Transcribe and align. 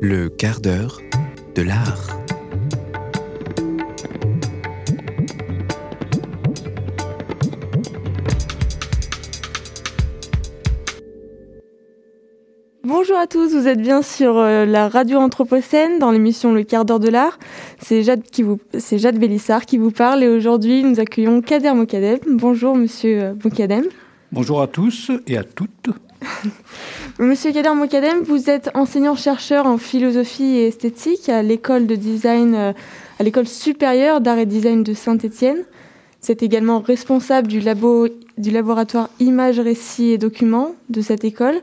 Le 0.00 0.28
quart 0.28 0.60
d'heure 0.60 1.00
de 1.54 1.62
l'art. 1.62 2.18
Bonjour 12.82 13.16
à 13.16 13.26
tous, 13.26 13.54
vous 13.54 13.68
êtes 13.68 13.80
bien 13.80 14.02
sur 14.02 14.36
euh, 14.38 14.64
la 14.66 14.88
radio 14.88 15.18
Anthropocène 15.18 15.98
dans 15.98 16.10
l'émission 16.10 16.52
Le 16.52 16.62
quart 16.64 16.84
d'heure 16.84 17.00
de 17.00 17.08
l'art. 17.08 17.38
C'est 17.78 18.02
Jade, 18.02 18.22
qui 18.22 18.42
vous, 18.42 18.58
c'est 18.78 18.98
Jade 18.98 19.18
Bélissard 19.18 19.66
qui 19.66 19.78
vous 19.78 19.90
parle 19.90 20.22
et 20.22 20.28
aujourd'hui 20.28 20.82
nous 20.82 21.00
accueillons 21.00 21.40
Kader 21.40 21.72
Mokadem. 21.72 22.18
Bonjour 22.28 22.76
monsieur 22.76 23.22
euh, 23.22 23.34
Mokadem. 23.42 23.84
Bonjour 24.32 24.60
à 24.60 24.66
tous 24.66 25.10
et 25.26 25.38
à 25.38 25.44
toutes. 25.44 25.90
Monsieur 27.20 27.52
Kader 27.52 27.74
Mokadem, 27.76 28.24
vous 28.24 28.50
êtes 28.50 28.72
enseignant-chercheur 28.74 29.66
en 29.66 29.78
philosophie 29.78 30.56
et 30.56 30.66
esthétique 30.66 31.28
à 31.28 31.44
l'école 31.44 31.86
de 31.86 31.94
design, 31.94 32.56
euh, 32.56 32.72
à 33.20 33.22
l'école 33.22 33.46
supérieure 33.46 34.20
d'art 34.20 34.38
et 34.38 34.46
design 34.46 34.82
de 34.82 34.94
Saint-Étienne. 34.94 35.64
Vous 36.20 36.32
êtes 36.32 36.42
également 36.42 36.80
responsable 36.80 37.46
du, 37.46 37.60
labo, 37.60 38.08
du 38.36 38.50
laboratoire 38.50 39.10
images, 39.20 39.60
récits 39.60 40.10
et 40.10 40.18
documents 40.18 40.74
de 40.88 41.02
cette 41.02 41.22
école. 41.22 41.54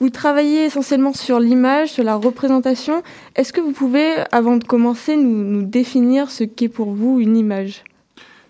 Vous 0.00 0.08
travaillez 0.08 0.64
essentiellement 0.64 1.12
sur 1.12 1.38
l'image, 1.38 1.90
sur 1.92 2.02
la 2.02 2.14
représentation. 2.14 3.02
Est-ce 3.36 3.52
que 3.52 3.60
vous 3.60 3.72
pouvez, 3.72 4.14
avant 4.32 4.56
de 4.56 4.64
commencer, 4.64 5.18
nous 5.18 5.64
définir 5.64 6.30
ce 6.30 6.44
qu'est 6.44 6.70
pour 6.70 6.92
vous 6.92 7.20
une 7.20 7.36
image? 7.36 7.84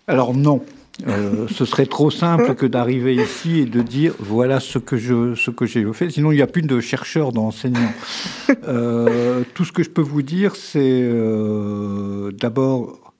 Alors 0.06 0.34
non, 0.34 0.60
euh, 1.08 1.48
ce 1.48 1.64
serait 1.64 1.86
trop 1.86 2.10
simple 2.10 2.54
que 2.54 2.66
d'arriver 2.66 3.14
ici 3.14 3.60
et 3.60 3.64
de 3.64 3.80
dire 3.80 4.14
voilà 4.18 4.60
ce 4.60 4.78
que 4.78 4.96
je 4.96 5.34
ce 5.34 5.50
que 5.50 5.64
j'ai 5.64 5.90
fait. 5.92 6.10
Sinon, 6.10 6.32
il 6.32 6.36
n'y 6.36 6.42
a 6.42 6.46
plus 6.46 6.62
de 6.62 6.80
chercheurs, 6.80 7.32
d'enseignants. 7.32 7.92
Euh, 8.68 9.42
tout 9.54 9.64
ce 9.64 9.72
que 9.72 9.82
je 9.82 9.90
peux 9.90 10.02
vous 10.02 10.22
dire, 10.22 10.54
c'est 10.54 11.02
euh, 11.02 12.30
d'abord 12.32 13.12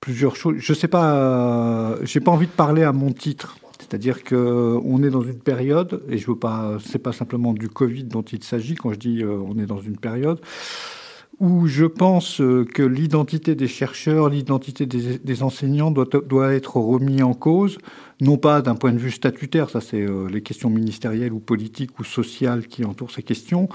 plusieurs 0.00 0.36
choses. 0.36 0.56
Je 0.58 0.72
sais 0.72 0.88
pas, 0.88 1.96
j'ai 2.02 2.20
pas 2.20 2.30
envie 2.30 2.46
de 2.46 2.52
parler 2.52 2.82
à 2.82 2.92
mon 2.92 3.12
titre. 3.12 3.58
C'est-à-dire 3.80 4.22
que 4.22 4.78
on 4.84 5.02
est 5.02 5.10
dans 5.10 5.22
une 5.22 5.40
période, 5.40 6.02
et 6.08 6.18
je 6.18 6.26
veux 6.26 6.38
pas, 6.38 6.78
c'est 6.84 6.98
pas 6.98 7.12
simplement 7.12 7.52
du 7.52 7.68
Covid 7.68 8.04
dont 8.04 8.22
il 8.22 8.42
s'agit 8.42 8.74
quand 8.74 8.92
je 8.92 8.98
dis 8.98 9.24
on 9.24 9.58
est 9.58 9.66
dans 9.66 9.80
une 9.80 9.98
période 9.98 10.40
où 11.40 11.66
je 11.66 11.84
pense 11.84 12.38
que 12.38 12.82
l'identité 12.82 13.54
des 13.54 13.68
chercheurs, 13.68 14.28
l'identité 14.28 14.86
des, 14.86 15.42
enseignants 15.42 15.90
doit, 15.90 16.06
doit, 16.26 16.54
être 16.54 16.76
remis 16.76 17.22
en 17.22 17.34
cause, 17.34 17.78
non 18.20 18.38
pas 18.38 18.60
d'un 18.60 18.74
point 18.74 18.92
de 18.92 18.98
vue 18.98 19.12
statutaire, 19.12 19.70
ça 19.70 19.80
c'est 19.80 20.02
euh, 20.02 20.28
les 20.28 20.42
questions 20.42 20.68
ministérielles 20.68 21.32
ou 21.32 21.38
politiques 21.38 21.98
ou 22.00 22.04
sociales 22.04 22.66
qui 22.66 22.84
entourent 22.84 23.12
ces 23.12 23.22
questions, 23.22 23.68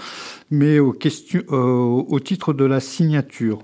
mais 0.52 0.78
euh, 0.78 1.54
au 1.54 2.20
titre 2.20 2.54
de 2.54 2.66
la 2.66 2.80
signature. 2.80 3.60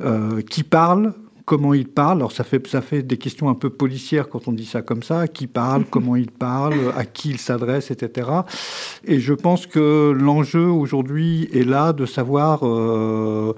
Euh, 0.00 0.42
qui 0.42 0.64
parle 0.64 1.14
comment 1.44 1.74
il 1.74 1.86
parle. 1.86 2.18
Alors 2.18 2.32
ça 2.32 2.44
fait, 2.44 2.66
ça 2.66 2.80
fait 2.80 3.02
des 3.02 3.16
questions 3.16 3.48
un 3.48 3.54
peu 3.54 3.70
policières 3.70 4.28
quand 4.28 4.48
on 4.48 4.52
dit 4.52 4.66
ça 4.66 4.82
comme 4.82 5.02
ça. 5.02 5.28
Qui 5.28 5.46
parle, 5.46 5.84
comment 5.90 6.16
il 6.16 6.30
parle, 6.30 6.92
à 6.96 7.04
qui 7.04 7.30
il 7.30 7.38
s'adresse, 7.38 7.90
etc. 7.90 8.30
Et 9.04 9.20
je 9.20 9.34
pense 9.34 9.66
que 9.66 10.10
l'enjeu 10.10 10.66
aujourd'hui 10.66 11.48
est 11.52 11.64
là 11.64 11.92
de 11.92 12.06
savoir 12.06 12.60
euh, 12.62 13.54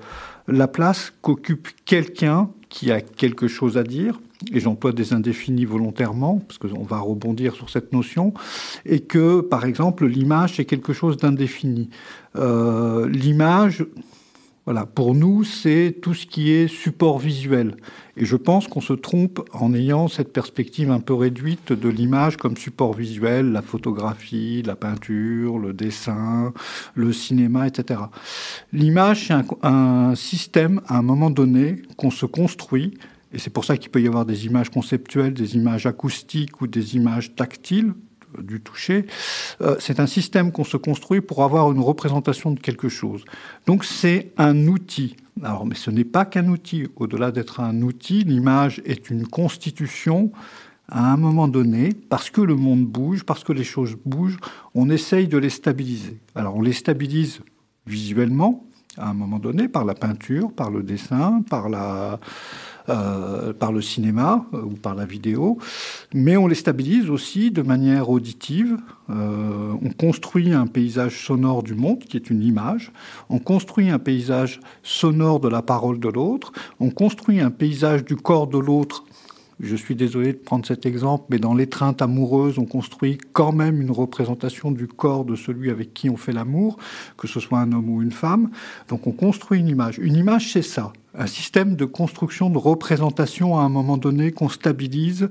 la 0.48 0.69
place 0.69 1.12
qu'occupe 1.23 1.69
quelqu'un 1.84 2.51
qui 2.69 2.91
a 2.91 3.01
quelque 3.01 3.48
chose 3.48 3.78
à 3.78 3.83
dire. 3.83 4.21
Et 4.53 4.61
j'emploie 4.61 4.93
des 4.93 5.15
indéfinis 5.15 5.65
volontairement, 5.65 6.43
parce 6.47 6.59
qu'on 6.59 6.83
va 6.83 6.98
rebondir 6.98 7.55
sur 7.55 7.71
cette 7.71 7.95
notion, 7.95 8.34
et 8.84 9.00
que, 9.00 9.41
par 9.41 9.65
exemple, 9.65 10.06
l'image, 10.06 10.56
c'est 10.56 10.67
quelque 10.67 10.93
chose 10.93 11.17
d'indéfini. 11.17 11.89
Euh, 12.37 13.09
l'image, 13.09 13.87
voilà, 14.67 14.84
pour 14.84 15.14
nous, 15.14 15.45
c'est 15.45 15.97
tout 16.03 16.12
ce 16.12 16.27
qui 16.27 16.50
est 16.50 16.67
support 16.67 17.20
visuel. 17.20 17.77
Et 18.17 18.25
je 18.25 18.34
pense 18.34 18.67
qu'on 18.67 18.81
se 18.81 18.95
trompe 18.95 19.49
en 19.53 19.72
ayant 19.72 20.09
cette 20.09 20.32
perspective 20.32 20.91
un 20.91 20.99
peu 20.99 21.15
réduite 21.15 21.72
de 21.72 21.88
l'image 21.88 22.37
comme 22.37 22.56
support 22.56 22.93
visuel, 22.93 23.53
la 23.53 23.62
photographie, 23.62 24.65
la 24.66 24.75
peinture, 24.75 25.60
le 25.60 25.72
dessin, 25.72 26.53
le 26.97 27.12
cinéma, 27.12 27.69
etc. 27.69 28.00
L'image, 28.72 29.28
c'est 29.28 29.34
un, 29.34 29.44
un, 29.62 30.16
système, 30.16 30.81
à 30.88 30.98
un 30.98 31.03
moment 31.03 31.31
donné, 31.31 31.83
qu'on 31.97 32.10
se 32.10 32.27
construit. 32.27 32.98
Et 33.33 33.38
c'est 33.38 33.50
pour 33.50 33.65
ça 33.65 33.77
qu'il 33.77 33.91
peut 33.91 34.03
y 34.03 34.09
avoir 34.09 34.27
des 34.27 34.47
images 34.47 34.71
conceptuelles, 34.71 35.33
des 35.33 35.54
images 35.54 35.87
acoustiques 35.87 36.60
ou 36.60 36.66
des 36.66 36.97
images 36.97 37.37
tactiles 37.37 37.94
du 38.42 38.60
toucher, 38.60 39.06
euh, 39.60 39.76
c'est 39.78 40.00
un 40.00 40.06
système 40.06 40.52
qu'on 40.52 40.64
se 40.64 40.76
construit 40.76 41.20
pour 41.20 41.44
avoir 41.44 41.70
une 41.72 41.80
représentation 41.80 42.50
de 42.50 42.60
quelque 42.60 42.88
chose. 42.88 43.24
Donc 43.66 43.84
c'est 43.84 44.32
un 44.36 44.66
outil. 44.66 45.16
Alors, 45.42 45.66
mais 45.66 45.74
ce 45.74 45.91
n'est 45.91 46.04
pas 46.04 46.24
qu'un 46.24 46.48
outil. 46.48 46.86
Au-delà 46.97 47.30
d'être 47.30 47.60
un 47.60 47.82
outil, 47.82 48.24
l'image 48.24 48.80
est 48.84 49.10
une 49.10 49.26
constitution. 49.26 50.32
À 50.88 51.12
un 51.12 51.16
moment 51.16 51.48
donné, 51.48 51.91
parce 52.08 52.30
que 52.30 52.41
le 52.41 52.54
monde 52.54 52.86
bouge, 52.86 53.24
parce 53.24 53.42
que 53.42 53.52
les 53.52 53.64
choses 53.64 53.97
bougent, 54.04 54.38
on 54.74 54.88
essaye 54.88 55.26
de 55.26 55.36
les 55.36 55.50
stabiliser. 55.50 56.18
Alors 56.34 56.56
on 56.56 56.62
les 56.62 56.72
stabilise 56.72 57.41
visuellement, 57.86 58.64
à 58.97 59.10
un 59.10 59.14
moment 59.14 59.38
donné, 59.38 59.68
par 59.68 59.84
la 59.84 59.94
peinture, 59.94 60.53
par 60.53 60.70
le 60.70 60.82
dessin, 60.82 61.42
par 61.50 61.68
la, 61.68 62.20
euh, 62.88 63.52
par 63.52 63.72
le 63.72 63.80
cinéma 63.80 64.47
euh, 64.54 64.62
ou 64.62 64.70
par 64.70 64.94
la 64.94 65.06
vidéo, 65.06 65.58
mais 66.14 66.36
on 66.36 66.47
les 66.47 66.54
stabilise 66.54 67.10
aussi 67.10 67.50
de 67.50 67.62
manière 67.62 68.10
auditive. 68.10 68.76
Euh, 69.10 69.72
on 69.82 69.91
construit 69.91 70.52
un 70.52 70.66
paysage 70.66 71.24
sonore 71.24 71.62
du 71.62 71.74
monde, 71.74 72.00
qui 72.00 72.16
est 72.16 72.30
une 72.30 72.42
image. 72.42 72.92
On 73.28 73.38
construit 73.38 73.91
un 73.91 73.98
paysage 73.98 74.60
sonore 74.82 75.41
de 75.41 75.48
la 75.48 75.62
parole 75.62 75.98
de 75.98 76.08
l'autre. 76.08 76.52
On 76.80 76.91
construit 76.91 77.41
un 77.41 77.50
paysage 77.50 78.04
du 78.04 78.16
corps 78.16 78.47
de 78.47 78.58
l'autre 78.58 79.04
je 79.58 79.74
suis 79.74 79.94
désolé 79.94 80.34
de 80.34 80.38
prendre 80.38 80.66
cet 80.66 80.84
exemple, 80.84 81.24
mais 81.30 81.38
dans 81.38 81.54
l'étreinte 81.54 82.03
amoureuse, 82.03 82.58
on 82.58 82.66
construit 82.66 83.16
quand 83.32 83.53
même 83.53 83.80
une 83.80 83.91
représentation 83.91 84.70
du 84.70 84.86
corps 84.86 85.24
de 85.24 85.34
celui 85.34 85.70
avec 85.70 85.94
qui 85.94 86.10
on 86.10 86.16
fait 86.16 86.32
l'amour, 86.32 86.76
que 87.16 87.26
ce 87.26 87.41
soit 87.41 87.60
un 87.60 87.72
homme 87.72 87.88
ou 87.88 88.03
une 88.03 88.12
femme. 88.12 88.50
Donc 88.88 89.06
on 89.06 89.12
construit 89.12 89.60
une 89.60 89.68
image. 89.68 89.98
Une 89.98 90.16
image, 90.16 90.53
c'est 90.53 90.62
ça, 90.62 90.92
un 91.19 91.27
système 91.27 91.77
de 91.77 91.84
construction, 91.84 92.50
de 92.50 92.59
représentation 92.59 93.59
à 93.59 93.62
un 93.62 93.69
moment 93.69 93.97
donné 93.97 94.32
qu'on 94.32 94.49
stabilise 94.49 95.28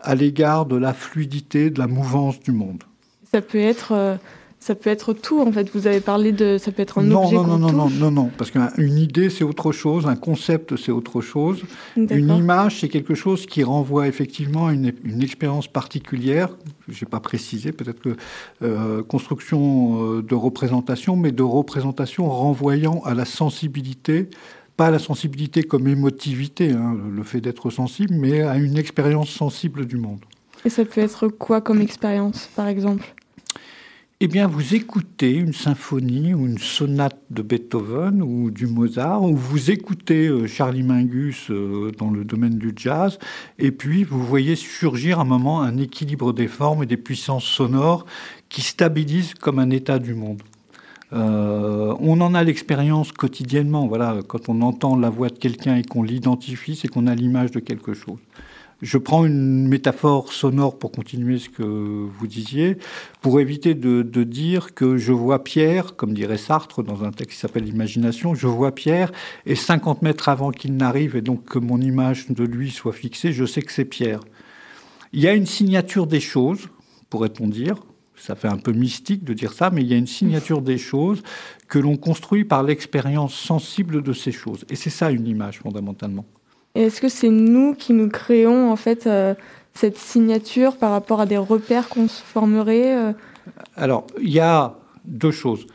à 0.00 0.14
l'égard 0.14 0.66
de 0.66 0.76
la 0.76 0.92
fluidité, 0.92 1.70
de 1.70 1.78
la 1.78 1.86
mouvance 1.86 2.40
du 2.40 2.52
monde. 2.52 2.84
Ça 3.30 3.40
peut 3.40 3.58
être... 3.58 3.92
Euh 3.92 4.16
ça 4.64 4.74
peut 4.74 4.88
être 4.88 5.12
tout, 5.12 5.42
en 5.42 5.52
fait. 5.52 5.68
Vous 5.74 5.86
avez 5.86 6.00
parlé 6.00 6.32
de. 6.32 6.56
Ça 6.56 6.72
peut 6.72 6.80
être 6.80 6.96
un 6.96 7.02
non, 7.02 7.24
objet. 7.24 7.36
Non, 7.36 7.44
non, 7.44 7.58
non, 7.58 7.70
non, 7.70 7.90
non, 7.90 8.10
non, 8.10 8.30
parce 8.38 8.50
qu'une 8.50 8.96
idée, 8.96 9.28
c'est 9.28 9.44
autre 9.44 9.72
chose, 9.72 10.06
un 10.06 10.16
concept, 10.16 10.76
c'est 10.76 10.90
autre 10.90 11.20
chose. 11.20 11.62
Une 11.96 12.30
image, 12.30 12.80
c'est 12.80 12.88
quelque 12.88 13.14
chose 13.14 13.44
qui 13.44 13.62
renvoie 13.62 14.08
effectivement 14.08 14.68
à 14.68 14.72
une, 14.72 14.94
une 15.04 15.22
expérience 15.22 15.68
particulière. 15.68 16.48
Je 16.88 17.04
n'ai 17.04 17.10
pas 17.10 17.20
précisé, 17.20 17.72
peut-être 17.72 18.00
que 18.00 18.16
euh, 18.62 19.02
construction 19.02 20.00
euh, 20.00 20.22
de 20.22 20.34
représentation, 20.34 21.14
mais 21.14 21.30
de 21.30 21.42
représentation 21.42 22.26
renvoyant 22.30 23.02
à 23.04 23.12
la 23.12 23.26
sensibilité 23.26 24.30
pas 24.76 24.86
à 24.86 24.90
la 24.90 24.98
sensibilité 24.98 25.62
comme 25.62 25.88
émotivité, 25.88 26.72
hein, 26.72 26.96
le 27.10 27.22
fait 27.22 27.40
d'être 27.40 27.70
sensible, 27.70 28.14
mais 28.14 28.42
à 28.42 28.56
une 28.56 28.76
expérience 28.76 29.30
sensible 29.30 29.86
du 29.86 29.96
monde. 29.96 30.20
Et 30.64 30.70
ça 30.70 30.84
peut 30.84 31.00
être 31.00 31.28
quoi 31.28 31.60
comme 31.60 31.80
expérience, 31.80 32.48
par 32.56 32.68
exemple? 32.68 33.14
Eh 34.20 34.28
bien, 34.28 34.46
vous 34.46 34.74
écoutez 34.74 35.34
une 35.34 35.52
symphonie 35.52 36.34
ou 36.34 36.46
une 36.46 36.56
sonate 36.58 37.20
de 37.30 37.42
Beethoven 37.42 38.22
ou 38.22 38.50
du 38.50 38.66
Mozart, 38.66 39.22
ou 39.22 39.36
vous 39.36 39.70
écoutez 39.70 40.28
euh, 40.28 40.46
Charlie 40.46 40.84
Mingus 40.84 41.50
euh, 41.50 41.90
dans 41.98 42.10
le 42.10 42.24
domaine 42.24 42.56
du 42.56 42.72
jazz, 42.74 43.18
et 43.58 43.72
puis 43.72 44.04
vous 44.04 44.22
voyez 44.22 44.56
surgir 44.56 45.18
à 45.18 45.22
un 45.22 45.26
moment 45.26 45.62
un 45.62 45.76
équilibre 45.76 46.32
des 46.32 46.46
formes 46.46 46.84
et 46.84 46.86
des 46.86 46.96
puissances 46.96 47.44
sonores 47.44 48.06
qui 48.48 48.62
stabilisent 48.62 49.34
comme 49.34 49.58
un 49.58 49.70
état 49.70 49.98
du 49.98 50.14
monde. 50.14 50.42
Euh, 51.12 51.94
on 52.00 52.20
en 52.20 52.34
a 52.34 52.42
l'expérience 52.42 53.12
quotidiennement. 53.12 53.86
Voilà, 53.86 54.18
quand 54.26 54.48
on 54.48 54.62
entend 54.62 54.96
la 54.96 55.10
voix 55.10 55.28
de 55.28 55.38
quelqu'un 55.38 55.76
et 55.76 55.82
qu'on 55.82 56.02
l'identifie, 56.02 56.76
c'est 56.76 56.88
qu'on 56.88 57.06
a 57.06 57.14
l'image 57.14 57.50
de 57.50 57.60
quelque 57.60 57.94
chose. 57.94 58.18
Je 58.82 58.98
prends 58.98 59.24
une 59.24 59.68
métaphore 59.68 60.32
sonore 60.32 60.78
pour 60.78 60.90
continuer 60.90 61.38
ce 61.38 61.48
que 61.48 61.62
vous 61.62 62.26
disiez, 62.26 62.76
pour 63.22 63.40
éviter 63.40 63.74
de, 63.74 64.02
dire 64.24 64.74
que 64.74 64.96
je 64.96 65.12
vois 65.12 65.44
Pierre, 65.44 65.96
comme 65.96 66.12
dirait 66.12 66.38
Sartre 66.38 66.82
dans 66.82 67.04
un 67.04 67.12
texte 67.12 67.36
qui 67.36 67.40
s'appelle 67.40 67.68
Imagination, 67.68 68.34
je 68.34 68.46
vois 68.46 68.74
Pierre 68.74 69.12
et 69.46 69.54
50 69.54 70.02
mètres 70.02 70.28
avant 70.28 70.50
qu'il 70.50 70.76
n'arrive 70.76 71.16
et 71.16 71.22
donc 71.22 71.44
que 71.44 71.58
mon 71.58 71.80
image 71.80 72.28
de 72.28 72.44
lui 72.44 72.70
soit 72.70 72.92
fixée, 72.92 73.32
je 73.32 73.44
sais 73.44 73.62
que 73.62 73.72
c'est 73.72 73.84
Pierre. 73.84 74.20
Il 75.12 75.20
y 75.20 75.28
a 75.28 75.34
une 75.34 75.46
signature 75.46 76.06
des 76.06 76.20
choses, 76.20 76.68
pourrait-on 77.08 77.46
dire, 77.46 77.76
ça 78.24 78.34
fait 78.34 78.48
un 78.48 78.56
peu 78.56 78.72
mystique 78.72 79.22
de 79.22 79.34
dire 79.34 79.52
ça, 79.52 79.68
mais 79.68 79.82
il 79.82 79.88
y 79.88 79.92
a 79.92 79.98
une 79.98 80.06
signature 80.06 80.62
des 80.62 80.78
choses 80.78 81.22
que 81.68 81.78
l'on 81.78 81.98
construit 81.98 82.46
par 82.46 82.62
l'expérience 82.62 83.34
sensible 83.34 84.02
de 84.02 84.14
ces 84.14 84.32
choses. 84.32 84.64
Et 84.70 84.76
c'est 84.76 84.88
ça 84.88 85.10
une 85.10 85.26
image 85.26 85.58
fondamentalement. 85.58 86.24
Est-ce 86.74 87.02
que 87.02 87.10
c'est 87.10 87.28
nous 87.28 87.74
qui 87.74 87.92
nous 87.92 88.08
créons 88.08 88.72
en 88.72 88.76
fait 88.76 89.06
euh, 89.06 89.34
cette 89.74 89.98
signature 89.98 90.78
par 90.78 90.90
rapport 90.92 91.20
à 91.20 91.26
des 91.26 91.36
repères 91.36 91.90
qu'on 91.90 92.08
se 92.08 92.22
formerait 92.22 92.96
euh... 92.96 93.12
Alors, 93.76 94.06
il 94.18 94.30
y 94.30 94.40
a 94.40 94.78
deux 95.04 95.30
choses. 95.30 95.66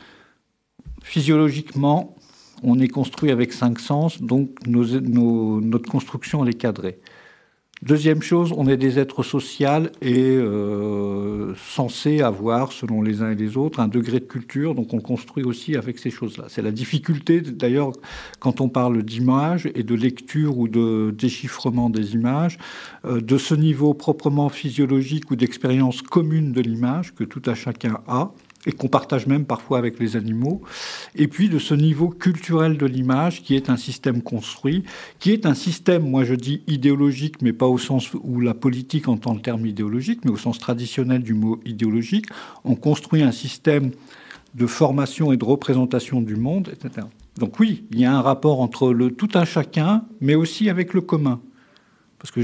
physiologiquement, 1.04 2.16
on 2.64 2.80
est 2.80 2.88
construit 2.88 3.30
avec 3.30 3.54
cinq 3.54 3.80
sens, 3.80 4.22
donc 4.24 4.50
notre 4.66 5.88
construction 5.88 6.44
elle 6.44 6.50
est 6.50 6.62
cadrée. 6.68 7.00
Deuxième 7.82 8.22
chose, 8.22 8.54
on 8.58 8.68
est 8.68 8.76
des 8.76 9.00
êtres 9.00 9.24
sociaux 9.24 9.88
et 10.02 10.36
euh, 10.36 11.54
censés 11.56 12.22
avoir, 12.22 12.74
selon 12.74 13.02
les 13.02 13.22
uns 13.22 13.32
et 13.32 13.36
les 13.36 13.56
autres, 13.56 13.80
un 13.80 13.88
degré 13.88 14.20
de 14.20 14.26
culture. 14.26 14.76
Donc 14.76 14.94
on 14.94 15.00
construit 15.00 15.46
aussi 15.46 15.78
avec 15.78 15.98
ces 15.98 16.10
choses-là. 16.10 16.46
C'est 16.50 16.62
la 16.62 16.72
difficulté, 16.72 17.40
d'ailleurs, 17.40 17.94
quand 18.40 18.60
on 18.60 18.68
parle 18.68 19.02
d'image 19.04 19.70
et 19.76 19.84
de 19.84 19.96
lecture 19.96 20.58
ou 20.58 20.68
de 20.68 21.16
déchiffrement 21.18 21.90
des 21.90 22.16
images, 22.16 22.58
euh, 23.06 23.22
de 23.22 23.38
ce 23.38 23.56
niveau 23.56 23.94
proprement 23.94 24.50
physiologique 24.50 25.32
ou 25.32 25.38
d'expérience 25.38 26.02
commune 26.02 26.52
de 26.52 26.60
l'image 26.60 27.16
que 27.16 27.24
tout 27.24 27.44
à 27.46 27.56
chacun 27.56 28.02
a 28.08 28.34
et 28.66 28.72
qu'on 28.72 28.88
partage 28.88 29.28
même 29.28 29.46
parfois 29.46 29.78
avec 29.78 30.00
les 30.00 30.16
animaux, 30.16 30.62
et 31.16 31.28
puis 31.28 31.50
de 31.50 31.60
ce 31.60 31.74
niveau 31.74 32.10
culturel 32.10 32.78
de 32.78 32.86
l'image 32.86 33.42
qui 33.42 33.56
est 33.56 33.70
un 33.70 33.78
système 33.78 34.22
construit, 34.22 34.84
qui 35.20 35.32
est 35.32 35.46
un 35.46 35.54
système, 35.54 36.10
moi 36.10 36.24
je 36.24 36.36
dis 36.36 36.62
idéologique, 36.68 37.42
mais 37.42 37.54
pas 37.54 37.68
au 37.68 37.78
sens 37.78 38.12
où 38.14 38.42
la 38.42 38.54
politique 38.54 39.08
entend 39.08 39.34
le 39.34 39.42
terme 39.42 39.66
idéologique, 39.66 40.26
mais 40.26 40.32
au 40.32 40.38
sens 40.38 40.60
traditionnel 40.60 41.24
du 41.24 41.34
mot 41.34 41.60
idéologique. 41.66 42.26
On 42.66 42.76
construit 42.76 43.22
un 43.22 43.32
système 43.32 43.92
de 44.56 44.66
formation 44.66 45.32
et 45.32 45.38
de 45.38 45.46
représentation 45.46 46.22
du 46.22 46.36
monde, 46.36 46.70
etc. 46.74 47.08
Donc 47.38 47.60
oui, 47.60 47.86
il 47.92 48.00
y 48.00 48.06
a 48.06 48.14
un 48.14 48.22
rapport 48.22 48.60
entre 48.60 48.92
le 48.92 49.12
tout 49.12 49.30
un 49.36 49.46
chacun, 49.46 50.04
mais 50.20 50.36
aussi 50.36 50.70
avec 50.70 50.94
le 50.94 51.02
commun 51.02 51.40
parce 52.20 52.32
que 52.32 52.42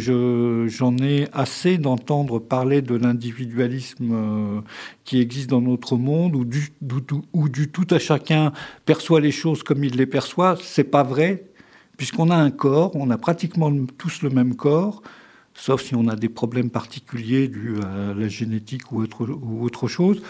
j'en 0.68 0.98
ai 0.98 1.28
assez 1.34 1.78
d'entendre 1.78 2.40
parler 2.40 2.82
de 2.82 2.96
l'individualisme 2.96 4.10
euh, 4.12 4.62
qui 5.04 5.20
existe 5.20 5.50
dans 5.50 5.62
notre 5.62 5.98
monde, 5.98 6.36
où 6.36 6.46
du, 6.46 6.70
du 6.82 7.70
tout 7.70 7.88
à 7.92 8.00
chacun 8.00 8.54
perçoit 8.86 9.20
les 9.20 9.32
choses 9.32 9.64
comme 9.64 9.84
il 9.84 9.98
les 9.98 10.06
perçoit. 10.06 10.56
C'est 10.62 10.86
pas 10.86 11.04
vrai, 11.04 11.48
puisqu'on 11.98 12.30
a 12.30 12.36
un 12.38 12.52
corps, 12.52 12.96
on 12.96 13.10
a 13.10 13.18
pratiquement 13.18 13.72
tous 13.98 14.22
le 14.22 14.30
même 14.30 14.56
corps, 14.56 15.02
sauf 15.56 15.82
si 15.82 15.96
on 15.96 16.08
a 16.08 16.16
des 16.16 16.30
problèmes 16.30 16.70
particuliers 16.70 17.48
dus 17.48 17.76
à 17.82 18.14
la 18.14 18.28
génétique 18.28 18.92
ou 18.92 19.02
autre, 19.02 19.88
chose. 19.88 20.22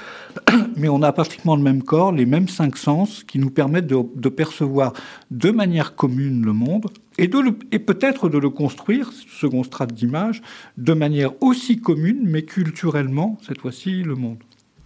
Mais 0.78 0.88
on 0.88 1.02
a 1.02 1.12
pratiquement 1.12 1.56
le 1.56 1.64
même 1.64 1.84
corps, 1.84 2.12
les 2.12 2.26
mêmes 2.26 2.48
cinq 2.48 2.78
sens 2.78 3.24
qui 3.24 3.40
nous 3.40 3.50
permettent 3.50 3.88
de, 3.88 4.30
percevoir 4.30 4.94
de 5.32 5.52
manière 5.52 5.96
commune 5.96 6.46
le 6.46 6.54
monde 6.54 6.86
et, 7.18 7.30
et 7.72 7.80
peut-être 7.80 8.30
de 8.30 8.38
le 8.38 8.50
construire, 8.50 9.12
second 9.12 9.64
strate 9.64 9.94
d'image, 9.94 10.42
de 10.78 10.94
manière 10.94 11.32
aussi 11.42 11.82
commune, 11.82 12.22
mais 12.24 12.44
culturellement, 12.44 13.38
cette 13.46 13.60
fois-ci, 13.60 14.04
le 14.04 14.16
monde. 14.16 14.38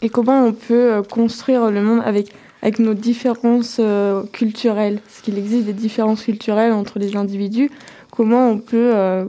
Et 0.01 0.09
comment 0.09 0.45
on 0.45 0.53
peut 0.53 0.93
euh, 0.93 1.03
construire 1.03 1.69
le 1.69 1.81
monde 1.81 2.01
avec, 2.05 2.33
avec 2.61 2.79
nos 2.79 2.93
différences 2.93 3.77
euh, 3.79 4.23
culturelles? 4.31 5.01
Parce 5.03 5.21
qu'il 5.21 5.37
existe 5.37 5.65
des 5.65 5.73
différences 5.73 6.23
culturelles 6.23 6.71
entre 6.71 6.99
les 6.99 7.17
individus. 7.17 7.69
Comment 8.11 8.49
on 8.49 8.59
peut 8.59 8.91
euh, 8.95 9.25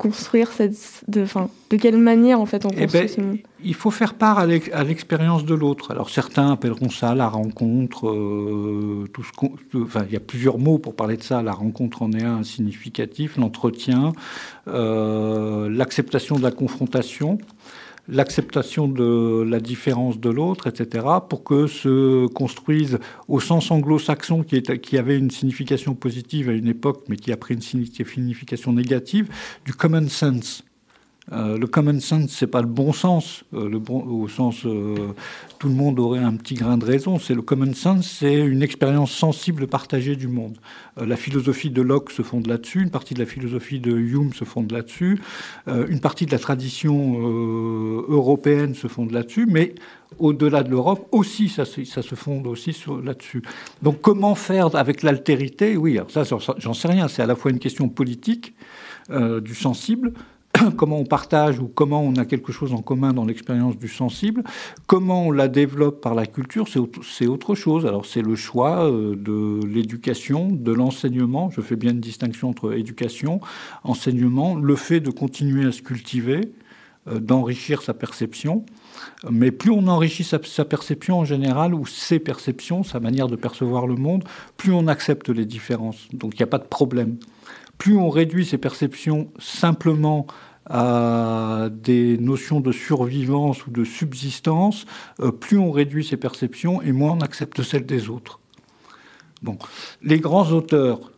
construire 0.00 0.50
cette, 0.50 1.02
de, 1.08 1.26
fin, 1.26 1.50
de 1.68 1.76
quelle 1.76 1.98
manière 1.98 2.40
en 2.40 2.46
fait 2.46 2.64
on 2.64 2.70
eh 2.70 2.84
construit 2.84 3.02
ben, 3.02 3.08
ce 3.08 3.20
monde? 3.20 3.38
Il 3.62 3.74
faut 3.74 3.90
faire 3.90 4.14
part 4.14 4.38
à 4.38 4.46
l'expérience 4.46 5.44
de 5.44 5.54
l'autre. 5.54 5.90
Alors 5.90 6.08
certains 6.08 6.52
appelleront 6.52 6.88
ça 6.88 7.14
la 7.14 7.28
rencontre. 7.28 8.08
Euh, 8.08 9.04
tout 9.12 9.22
ce 9.22 9.30
enfin, 9.76 10.06
il 10.08 10.14
y 10.14 10.16
a 10.16 10.20
plusieurs 10.20 10.56
mots 10.56 10.78
pour 10.78 10.96
parler 10.96 11.18
de 11.18 11.22
ça. 11.22 11.42
La 11.42 11.52
rencontre 11.52 12.00
en 12.00 12.12
est 12.12 12.24
un 12.24 12.44
significatif. 12.44 13.36
L'entretien, 13.36 14.14
euh, 14.68 15.68
l'acceptation 15.68 16.36
de 16.36 16.42
la 16.42 16.50
confrontation 16.50 17.36
l'acceptation 18.10 18.88
de 18.88 19.42
la 19.42 19.60
différence 19.60 20.18
de 20.18 20.30
l'autre, 20.30 20.66
etc., 20.66 21.06
pour 21.28 21.44
que 21.44 21.66
se 21.66 22.26
construise 22.28 22.98
au 23.28 23.40
sens 23.40 23.70
anglo-saxon 23.70 24.42
qui, 24.42 24.62
qui, 24.62 24.98
avait 24.98 25.16
une 25.16 25.30
signification 25.30 25.94
positive 25.94 26.48
à 26.48 26.52
une 26.52 26.68
époque, 26.68 27.04
mais 27.08 27.16
qui 27.16 27.32
a 27.32 27.36
pris 27.36 27.54
une 27.54 27.62
signification 27.62 28.72
négative, 28.72 29.28
du 29.64 29.72
common 29.74 30.08
sense. 30.08 30.64
Euh, 31.32 31.58
le 31.58 31.66
common 31.68 32.00
sense, 32.00 32.30
c'est 32.30 32.48
pas 32.48 32.60
le 32.60 32.66
bon 32.66 32.92
sens, 32.92 33.44
euh, 33.54 33.68
le 33.68 33.78
bon, 33.78 34.00
au 34.00 34.26
sens 34.26 34.66
euh, 34.66 35.12
tout 35.60 35.68
le 35.68 35.74
monde 35.74 36.00
aurait 36.00 36.18
un 36.18 36.34
petit 36.34 36.54
grain 36.54 36.76
de 36.76 36.84
raison. 36.84 37.18
C'est 37.20 37.34
le 37.34 37.42
common 37.42 37.72
sense, 37.72 38.10
c'est 38.18 38.34
une 38.34 38.62
expérience 38.62 39.12
sensible 39.12 39.68
partagée 39.68 40.16
du 40.16 40.26
monde. 40.26 40.56
la 40.96 41.16
philosophie 41.16 41.70
de 41.70 41.82
Locke 41.82 42.10
se 42.10 42.22
fonde 42.22 42.46
là-dessus, 42.46 42.82
une 42.82 42.90
partie 42.90 43.14
de 43.14 43.20
la 43.20 43.26
philosophie 43.26 43.78
de 43.78 43.92
Hume 43.92 44.32
se 44.32 44.44
fonde 44.44 44.72
là-dessus, 44.72 45.20
une 45.66 46.00
partie 46.00 46.26
de 46.26 46.32
la 46.32 46.38
tradition 46.38 47.18
européenne 48.08 48.74
se 48.74 48.88
fonde 48.88 49.12
là-dessus, 49.12 49.46
mais 49.46 49.74
au-delà 50.18 50.62
de 50.62 50.70
l'Europe 50.70 51.06
aussi, 51.12 51.48
ça, 51.48 51.64
se 51.64 52.14
fonde 52.14 52.46
aussi 52.46 52.74
là-dessus. 53.04 53.42
Donc 53.82 54.00
comment 54.00 54.34
faire 54.34 54.74
avec 54.74 55.02
l'altérité? 55.02 55.76
Oui, 55.76 55.98
ça, 56.08 56.24
j'en 56.24 56.74
sais 56.74 56.88
rien. 56.88 57.08
C'est 57.08 57.22
à 57.22 57.26
la 57.26 57.36
fois 57.36 57.50
une 57.50 57.60
question 57.60 57.88
politique 57.88 58.54
du 59.10 59.54
sensible, 59.54 60.12
comment 60.76 60.98
on 60.98 61.04
partage 61.04 61.58
ou 61.58 61.68
comment 61.68 62.02
on 62.02 62.14
a 62.16 62.24
quelque 62.24 62.52
chose 62.52 62.72
en 62.72 62.82
commun 62.82 63.12
dans 63.12 63.24
l'expérience 63.24 63.76
du 63.76 63.88
sensible, 63.88 64.42
comment 64.86 65.26
on 65.26 65.30
la 65.30 65.48
développe 65.48 66.00
par 66.00 66.14
la 66.14 66.26
culture, 66.26 66.66
c'est 66.68 67.26
autre 67.26 67.54
chose. 67.54 67.86
Alors 67.86 68.06
c'est 68.06 68.22
le 68.22 68.36
choix 68.36 68.86
euh, 68.86 69.14
de 69.16 69.64
l'éducation, 69.66 70.48
de 70.50 70.72
l'enseignement, 70.72 71.50
je 71.50 71.60
fais 71.60 71.76
bien 71.76 71.92
une 71.92 72.00
distinction 72.00 72.48
entre 72.48 72.72
éducation, 72.74 73.40
enseignement, 73.84 74.54
le 74.56 74.76
fait 74.76 75.00
de 75.00 75.10
continuer 75.10 75.66
à 75.66 75.72
se 75.72 75.82
cultiver, 75.82 76.52
euh, 77.08 77.18
d'enrichir 77.18 77.82
sa 77.82 77.94
perception. 77.94 78.64
Mais 79.30 79.50
plus 79.50 79.70
on 79.70 79.86
enrichit 79.86 80.24
sa, 80.24 80.38
sa, 80.42 80.64
perception 80.64 81.20
en 81.20 81.24
général, 81.24 81.74
ou 81.74 81.86
ses 81.86 82.18
perceptions, 82.18 82.82
sa 82.82 83.00
manière 83.00 83.28
de 83.28 83.36
percevoir 83.36 83.86
le 83.86 83.94
monde, 83.94 84.24
plus 84.56 84.72
on 84.72 84.86
accepte 84.88 85.30
les 85.30 85.46
différences. 85.46 86.08
Donc 86.12 86.34
il 86.34 86.38
n'y 86.38 86.42
a 86.42 86.48
pas 86.48 86.58
de 86.58 86.64
problème. 86.64 87.16
Plus 87.80 87.96
on 87.96 88.10
réduit 88.10 88.44
ses 88.44 88.58
perceptions 88.58 89.32
simplement 89.38 90.26
à 90.66 91.70
des 91.72 92.18
notions 92.18 92.60
de 92.60 92.72
survivance 92.72 93.66
ou 93.66 93.70
de 93.70 93.84
subsistance, 93.84 94.84
euh, 95.20 95.32
plus 95.32 95.56
on 95.56 95.70
réduit 95.70 96.04
ses 96.04 96.18
perceptions 96.18 96.82
et 96.82 96.92
moins 96.92 97.12
on 97.12 97.20
accepte 97.20 97.62
celles 97.62 97.86
des 97.86 98.10
autres. 98.10 98.38
Bon, 99.42 99.56
les 100.02 100.20
grands 100.20 100.52
auteurs, 100.52 101.10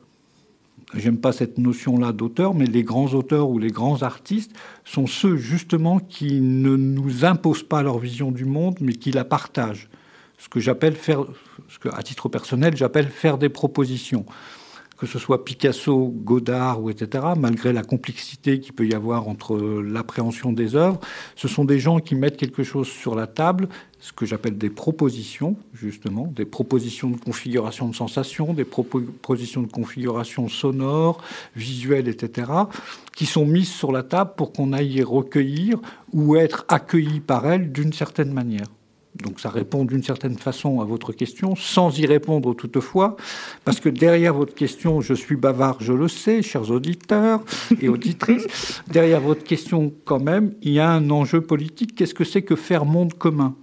j'aime 0.94 1.18
pas 1.18 1.32
cette 1.32 1.58
notion-là 1.58 2.12
d'auteur, 2.12 2.54
mais 2.54 2.66
les 2.66 2.84
grands 2.84 3.12
auteurs 3.12 3.50
ou 3.50 3.58
les 3.58 3.72
grands 3.72 4.04
artistes 4.04 4.52
sont 4.84 5.08
ceux 5.08 5.36
justement 5.36 5.98
qui 5.98 6.40
ne 6.40 6.76
nous 6.76 7.24
imposent 7.24 7.64
pas 7.64 7.82
leur 7.82 7.98
vision 7.98 8.30
du 8.30 8.44
monde, 8.44 8.76
mais 8.80 8.92
qui 8.92 9.10
la 9.10 9.24
partagent. 9.24 9.88
Ce 10.38 10.48
que 10.48 10.60
j'appelle 10.60 10.94
faire, 10.94 11.24
ce 11.68 11.80
que 11.80 11.88
à 11.88 12.04
titre 12.04 12.28
personnel 12.28 12.76
j'appelle 12.76 13.08
faire 13.08 13.36
des 13.36 13.48
propositions 13.48 14.24
que 15.02 15.08
ce 15.08 15.18
soit 15.18 15.44
Picasso, 15.44 16.14
Godard 16.14 16.80
ou 16.80 16.88
etc., 16.88 17.24
malgré 17.36 17.72
la 17.72 17.82
complexité 17.82 18.60
qu'il 18.60 18.72
peut 18.72 18.86
y 18.86 18.94
avoir 18.94 19.26
entre 19.26 19.58
l'appréhension 19.82 20.52
des 20.52 20.76
œuvres, 20.76 21.00
ce 21.34 21.48
sont 21.48 21.64
des 21.64 21.80
gens 21.80 21.98
qui 21.98 22.14
mettent 22.14 22.36
quelque 22.36 22.62
chose 22.62 22.86
sur 22.86 23.16
la 23.16 23.26
table, 23.26 23.68
ce 23.98 24.12
que 24.12 24.26
j'appelle 24.26 24.56
des 24.56 24.70
propositions, 24.70 25.56
justement, 25.74 26.28
des 26.28 26.44
propositions 26.44 27.10
de 27.10 27.16
configuration 27.16 27.88
de 27.88 27.96
sensations, 27.96 28.54
des 28.54 28.64
propositions 28.64 29.62
de 29.62 29.72
configuration 29.72 30.48
sonore, 30.48 31.20
visuelle, 31.56 32.06
etc., 32.06 32.52
qui 33.16 33.26
sont 33.26 33.44
mises 33.44 33.72
sur 33.72 33.90
la 33.90 34.04
table 34.04 34.34
pour 34.36 34.52
qu'on 34.52 34.72
aille 34.72 34.98
y 34.98 35.02
recueillir 35.02 35.80
ou 36.12 36.36
être 36.36 36.64
accueilli 36.68 37.18
par 37.18 37.44
elles 37.48 37.72
d'une 37.72 37.92
certaine 37.92 38.32
manière. 38.32 38.68
Donc 39.16 39.40
ça 39.40 39.50
répond 39.50 39.84
d'une 39.84 40.02
certaine 40.02 40.38
façon 40.38 40.80
à 40.80 40.84
votre 40.84 41.12
question, 41.12 41.54
sans 41.54 41.98
y 41.98 42.06
répondre 42.06 42.54
toutefois, 42.54 43.16
parce 43.64 43.78
que 43.78 43.90
derrière 43.90 44.32
votre 44.32 44.54
question, 44.54 45.00
je 45.00 45.12
suis 45.12 45.36
bavard, 45.36 45.76
je 45.80 45.92
le 45.92 46.08
sais, 46.08 46.42
chers 46.42 46.70
auditeurs 46.70 47.42
et 47.80 47.88
auditrices, 47.88 48.82
derrière 48.88 49.20
votre 49.20 49.44
question 49.44 49.92
quand 50.04 50.20
même, 50.20 50.54
il 50.62 50.72
y 50.72 50.80
a 50.80 50.90
un 50.90 51.10
enjeu 51.10 51.42
politique. 51.42 51.94
Qu'est-ce 51.94 52.14
que 52.14 52.24
c'est 52.24 52.42
que 52.42 52.56
faire 52.56 52.86
monde 52.86 53.12
commun? 53.14 53.54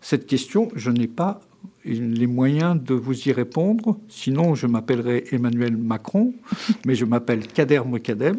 Cette 0.00 0.26
question, 0.26 0.70
je 0.74 0.90
n'ai 0.90 1.06
pas 1.06 1.40
les 1.84 2.26
moyens 2.26 2.82
de 2.82 2.94
vous 2.94 3.28
y 3.28 3.32
répondre. 3.32 3.98
Sinon, 4.08 4.54
je 4.54 4.66
m'appellerai 4.66 5.24
Emmanuel 5.32 5.76
Macron, 5.76 6.34
mais 6.84 6.94
je 6.94 7.04
m'appelle 7.04 7.46
Kader 7.46 7.82
Mokadem. 7.86 8.38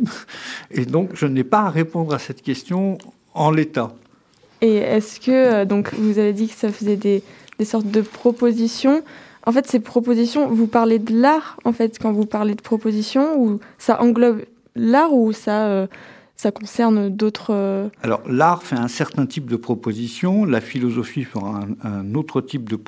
Et 0.70 0.86
donc, 0.86 1.12
je 1.16 1.26
n'ai 1.26 1.44
pas 1.44 1.62
à 1.62 1.70
répondre 1.70 2.14
à 2.14 2.20
cette 2.20 2.42
question 2.42 2.98
en 3.34 3.52
l'état. 3.52 3.96
Et 4.62 4.76
est-ce 4.76 5.20
que, 5.20 5.32
euh, 5.32 5.66
donc, 5.66 5.94
vous 5.94 6.20
avez 6.20 6.34
dit 6.34 6.48
que 6.48 6.54
ça 6.54 6.72
faisait 6.72 6.96
des, 6.96 7.24
des 7.60 7.66
sortes 7.66 7.90
de 7.90 8.02
propositions. 8.02 9.04
En 9.46 9.52
fait, 9.52 9.68
ces 9.68 9.80
propositions, 9.80 10.48
vous 10.48 10.68
parlez 10.68 11.00
de 11.00 11.20
l'art, 11.20 11.58
en 11.66 11.74
fait, 11.74 11.98
quand 12.00 12.12
vous 12.12 12.26
parlez 12.26 12.54
de 12.54 12.62
propositions, 12.62 13.40
ou 13.40 13.60
ça 13.78 14.02
englobe 14.02 14.42
l'art 14.76 15.14
ou 15.14 15.34
ça, 15.34 15.66
euh, 15.66 15.88
ça 16.42 16.52
concerne 16.52 17.10
d'autres. 17.10 17.54
Euh, 17.54 17.90
Alors, 18.02 18.24
l'art 18.28 18.64
fait 18.64 18.76
un 18.76 18.88
certain 18.88 19.28
type 19.28 19.48
de 19.48 19.56
proposition, 19.56 20.44
la 20.44 20.60
philosophie 20.60 21.24
fera 21.24 21.68
un, 21.84 22.16
autre 22.16 22.42
type 22.42 22.68
de, 22.68 22.80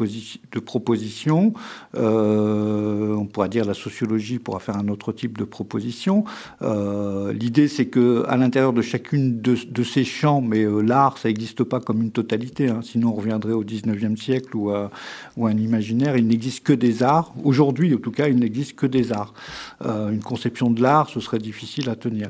de 0.52 0.60
proposition, 0.60 1.54
euh, 1.96 3.14
on 3.14 3.28
pourra 3.28 3.50
dire 3.50 3.64
la 3.66 3.76
sociologie 3.76 4.40
pourra 4.40 4.60
faire 4.60 4.76
un 4.76 4.88
autre 4.88 5.12
type 5.12 5.38
de 5.38 5.44
proposition. 5.44 6.24
Euh, 6.64 7.32
l'idée, 7.32 7.68
c'est 7.68 7.86
que 7.86 8.26
à 8.28 8.38
l'intérieur 8.38 8.74
de 8.74 8.82
chacune 8.82 9.40
de, 9.40 9.84
ces 9.84 10.04
champs, 10.04 10.42
mais 10.42 10.66
l'art, 10.82 11.20
ça 11.20 11.30
n'existe 11.30 11.64
pas 11.64 11.80
comme 11.80 12.02
une 12.02 12.12
totalité, 12.12 12.70
hein, 12.70 12.80
sinon 12.82 13.10
on 13.10 13.14
reviendrait 13.14 13.54
au 13.54 13.64
19e 13.64 14.18
siècle 14.18 14.58
ou 14.58 14.72
à, 14.72 14.90
un 15.40 15.58
imaginaire. 15.58 16.18
Il 16.18 16.26
n'existe 16.26 16.64
que 16.64 16.74
des 16.74 17.04
arts. 17.04 17.32
Aujourd'hui, 17.44 17.94
en 17.94 18.00
tout 18.00 18.12
cas, 18.12 18.30
il 18.30 18.38
n'existe 18.38 18.76
que 18.76 18.88
des 18.88 19.12
arts. 19.12 19.36
une 19.86 20.24
conception 20.24 20.72
de 20.72 20.82
l'art, 20.82 21.08
ce 21.10 21.20
serait 21.20 21.38
difficile 21.38 21.88
à 21.90 21.96
tenir. 21.96 22.30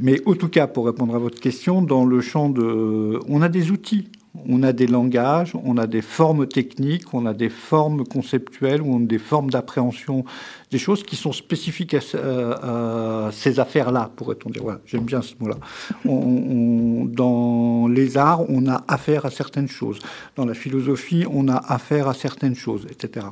Mais 0.00 0.20
en 0.26 0.34
tout 0.34 0.48
cas, 0.54 0.68
pour 0.68 0.86
répondre 0.86 1.16
à 1.16 1.18
votre 1.18 1.40
question, 1.40 1.82
dans 1.82 2.04
le 2.04 2.20
champ 2.20 2.48
de... 2.48 3.18
On 3.28 3.42
a 3.42 3.48
des 3.48 3.72
outils, 3.72 4.08
on 4.48 4.62
a 4.62 4.72
des 4.72 4.86
langages, 4.86 5.52
on 5.64 5.76
a 5.76 5.88
des 5.88 6.00
formes 6.00 6.46
techniques, 6.46 7.12
on 7.12 7.26
a 7.26 7.34
des 7.34 7.48
formes 7.48 8.04
conceptuelles, 8.04 8.82
on 8.82 9.02
a 9.02 9.06
des 9.06 9.18
formes 9.18 9.50
d'appréhension 9.50 10.24
des 10.70 10.78
choses 10.78 11.02
qui 11.02 11.16
sont 11.16 11.32
spécifiques 11.32 11.94
à, 11.94 13.30
ces 13.32 13.58
affaires-là, 13.58 14.12
pourrait-on 14.14 14.50
dire. 14.50 14.62
Voilà, 14.62 14.78
j'aime 14.86 15.04
bien 15.04 15.22
ce 15.22 15.34
mot-là. 15.40 15.56
dans 16.04 17.88
les 17.88 18.16
arts, 18.16 18.48
on 18.48 18.68
a 18.68 18.84
affaire 18.86 19.26
à 19.26 19.30
certaines 19.30 19.68
choses. 19.68 19.98
Dans 20.36 20.44
la 20.44 20.54
philosophie, 20.54 21.24
on 21.28 21.48
a 21.48 21.56
affaire 21.56 22.06
à 22.06 22.14
certaines 22.14 22.54
choses, 22.54 22.86
etc. 22.90 23.26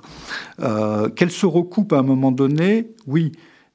Euh, 0.61 1.09
Qu'elles 1.09 1.31
se 1.31 1.47
recoupent 1.47 1.93
à 1.93 1.99
un 1.99 2.03
moment 2.03 2.33
donné, 2.33 2.89
oui 3.07 3.31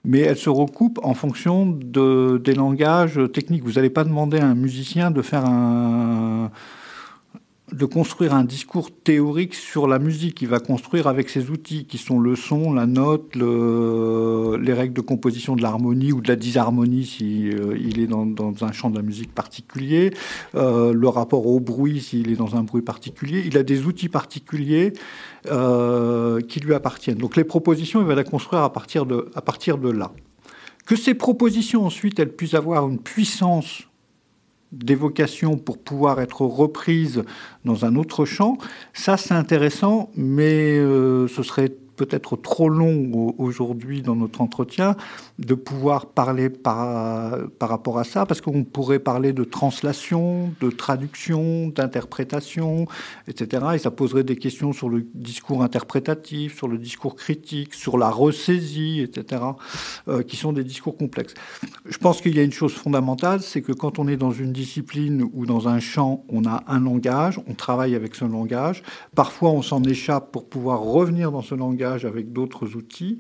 mais 0.08 0.22
elle 0.22 0.38
se 0.38 0.50
recoupe 0.50 1.00
en 1.04 1.14
fonction 1.14 1.66
de, 1.66 2.42
des 2.44 2.56
langages 2.56 3.20
techniques. 3.34 3.64
Vous 3.64 3.74
n'allez 3.74 3.90
pas 3.90 4.06
demander 4.06 4.40
à 4.40 4.46
un 4.46 4.56
musicien 4.56 5.12
de 5.12 5.22
faire 5.22 5.46
un, 5.46 6.50
de 7.74 7.86
construire 7.86 8.34
un 8.34 8.46
discours 8.46 8.92
théorique 8.92 9.54
sur 9.54 9.88
la 9.88 10.00
musique. 10.00 10.42
Il 10.42 10.48
va 10.48 10.60
construire 10.60 11.08
avec 11.08 11.30
ses 11.30 11.50
outils 11.50 11.86
qui 11.86 11.98
sont 11.98 12.20
le 12.20 12.38
son, 12.38 12.72
la 12.72 12.86
note, 12.86 13.36
les 13.36 14.74
règles 14.74 14.94
de 14.94 15.02
composition 15.02 15.56
de 15.56 15.62
l'harmonie 15.62 16.14
ou 16.14 16.22
de 16.22 16.30
la 16.30 16.38
disharmonie 16.38 17.06
si 17.06 17.50
euh, 17.50 17.78
il 17.78 18.00
est 18.00 18.08
dans, 18.08 18.26
un 18.62 18.72
champ 18.72 18.90
de 18.90 18.96
la 18.96 19.02
musique 19.02 19.34
particulier, 19.34 20.14
euh, 20.56 20.94
le 20.94 21.08
rapport 21.10 21.46
au 21.46 21.60
bruit 21.60 22.00
s'il 22.00 22.32
est 22.32 22.38
dans 22.38 22.56
un 22.56 22.64
bruit 22.64 22.82
particulier. 22.82 23.44
Il 23.46 23.58
a 23.58 23.64
des 23.64 23.86
outils 23.86 24.10
particuliers 24.10 24.94
euh, 25.48 26.40
qui 26.40 26.62
lui 26.62 26.74
appartiennent. 26.74 27.18
Donc 27.18 27.36
les 27.36 27.44
propositions, 27.44 28.00
il 28.00 28.08
va 28.08 28.16
les 28.16 28.24
construire 28.24 28.64
à 28.64 28.72
partir 28.72 29.06
de, 29.06 29.30
à 29.36 29.42
partir 29.42 29.78
de 29.78 29.90
là. 29.90 30.14
Que 30.86 30.96
ces 30.96 31.16
propositions 31.16 31.86
ensuite, 31.86 32.18
elles 32.18 32.34
puissent 32.34 32.54
avoir 32.54 32.88
une 32.88 33.00
puissance 33.00 33.87
d'évocation 34.72 35.58
pour 35.58 35.78
pouvoir 35.78 36.20
être 36.20 36.42
reprise 36.42 37.24
dans 37.66 37.86
un 37.86 37.96
autre 37.96 38.26
champ, 38.26 38.58
ça 38.94 39.18
c'est 39.18 39.34
intéressant, 39.34 40.10
mais 40.16 40.78
euh, 40.78 41.28
ce 41.28 41.44
serait 41.44 41.72
peut-être 41.98 42.38
trop 42.38 42.70
long 42.70 43.34
aujourd'hui 43.38 44.02
dans 44.02 44.16
notre 44.16 44.40
entretien 44.42 44.96
de 45.40 45.56
pouvoir 45.56 46.06
parler 46.06 46.50
par, 46.50 47.38
par 47.60 47.70
rapport 47.70 48.00
à 48.00 48.04
ça, 48.04 48.26
parce 48.26 48.40
qu'on 48.40 48.64
pourrait 48.64 49.00
parler 49.00 49.34
de 49.34 49.44
translation, 49.44 50.54
de 50.62 50.70
traduction, 50.70 51.68
d'interprétation, 51.68 52.86
etc. 53.28 53.66
Et 53.76 53.80
ça 53.80 53.92
poserait 53.92 54.24
des 54.24 54.36
questions 54.36 54.72
sur 54.72 54.90
le 54.90 55.06
discours 55.14 55.64
interprétatif, 55.64 56.56
sur 56.56 56.68
le 56.68 56.78
discours 56.78 57.16
critique, 57.16 57.74
sur 57.74 57.98
la 57.98 58.10
ressaisie, 58.10 59.02
etc., 59.02 59.42
euh, 60.08 60.22
qui 60.22 60.38
sont 60.38 60.54
des 60.54 60.64
discours 60.64 60.96
complexes. 60.96 61.34
Je 61.86 61.98
pense 61.98 62.22
qu'il 62.22 62.36
y 62.36 62.40
a 62.40 62.44
une 62.44 62.52
chose 62.52 62.74
fondamentale, 62.74 63.42
c'est 63.42 63.62
que 63.62 63.72
quand 63.72 64.00
on 64.00 64.08
est 64.08 64.18
dans 64.18 64.32
une 64.32 64.54
discipline 64.54 65.28
ou 65.34 65.46
dans 65.46 65.68
un 65.68 65.80
champ, 65.80 66.24
on 66.30 66.46
a 66.46 66.64
un 66.68 66.80
langage, 66.80 67.40
on 67.48 67.54
travaille 67.54 67.96
avec 67.96 68.14
ce 68.16 68.26
langage. 68.26 68.84
Parfois, 69.16 69.50
on 69.50 69.62
s'en 69.62 69.84
échappe 69.84 70.32
pour 70.32 70.48
pouvoir 70.48 70.82
revenir 70.82 71.32
dans 71.32 71.42
ce 71.42 71.56
langage 71.56 71.87
avec 71.88 72.32
d'autres 72.32 72.76
outils, 72.76 73.20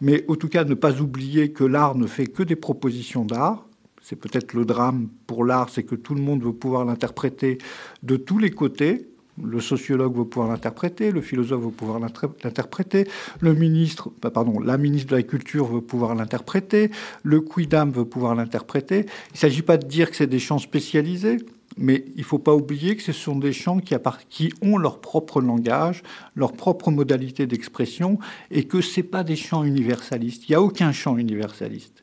mais 0.00 0.24
en 0.28 0.34
tout 0.34 0.48
cas 0.48 0.64
ne 0.64 0.74
pas 0.74 1.00
oublier 1.00 1.52
que 1.52 1.64
l'art 1.64 1.94
ne 1.94 2.06
fait 2.06 2.26
que 2.26 2.42
des 2.42 2.56
propositions 2.56 3.24
d'art. 3.24 3.66
C'est 4.02 4.16
peut-être 4.16 4.54
le 4.54 4.64
drame 4.64 5.08
pour 5.26 5.44
l'art, 5.44 5.68
c'est 5.68 5.82
que 5.82 5.94
tout 5.94 6.14
le 6.14 6.22
monde 6.22 6.42
veut 6.42 6.52
pouvoir 6.52 6.84
l'interpréter 6.84 7.58
de 8.02 8.16
tous 8.16 8.38
les 8.38 8.50
côtés. 8.50 9.08
Le 9.42 9.60
sociologue 9.60 10.16
veut 10.16 10.24
pouvoir 10.24 10.50
l'interpréter, 10.50 11.12
le 11.12 11.20
philosophe 11.20 11.62
veut 11.62 11.70
pouvoir 11.70 12.00
l'interpréter, 12.00 13.06
le 13.38 13.54
ministre, 13.54 14.10
bah, 14.20 14.30
pardon, 14.30 14.58
la 14.58 14.78
ministre 14.78 15.10
de 15.10 15.16
la 15.16 15.22
Culture 15.22 15.66
veut 15.66 15.80
pouvoir 15.80 16.16
l'interpréter, 16.16 16.90
le 17.22 17.40
quidam 17.40 17.92
veut 17.92 18.04
pouvoir 18.04 18.34
l'interpréter. 18.34 19.06
Il 19.28 19.34
ne 19.34 19.38
s'agit 19.38 19.62
pas 19.62 19.76
de 19.76 19.86
dire 19.86 20.10
que 20.10 20.16
c'est 20.16 20.26
des 20.26 20.40
champs 20.40 20.58
spécialisés, 20.58 21.36
mais 21.76 22.04
il 22.16 22.20
ne 22.20 22.24
faut 22.24 22.38
pas 22.38 22.54
oublier 22.54 22.96
que 22.96 23.02
ce 23.02 23.12
sont 23.12 23.36
des 23.36 23.52
champs 23.52 23.78
qui, 23.78 23.94
qui, 24.28 24.52
ont 24.62 24.78
leur 24.78 25.00
propre 25.00 25.40
langage, 25.40 26.02
leur 26.34 26.52
propre 26.52 26.90
modalité 26.90 27.46
d'expression, 27.46 28.18
et 28.50 28.64
que 28.64 28.80
ce 28.80 29.00
pas 29.00 29.22
des 29.22 29.36
champs 29.36 29.64
universalistes. 29.64 30.48
Il 30.48 30.52
n'y 30.52 30.56
a 30.56 30.62
aucun 30.62 30.92
champ 30.92 31.16
universaliste. 31.16 32.02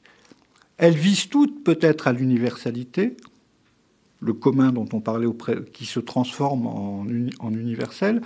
Elles 0.78 0.96
visent 0.96 1.30
toutes 1.30 1.64
peut-être 1.64 2.08
à 2.08 2.14
l'universalité, 2.14 3.18
le 4.22 4.34
commun 4.34 4.72
dont 4.72 4.88
on 4.94 5.02
parlait 5.02 5.26
auprès, 5.26 5.58
qui 5.74 5.86
se 5.86 6.00
transforme 6.00 6.68
en, 6.68 7.06
universel, 7.52 8.22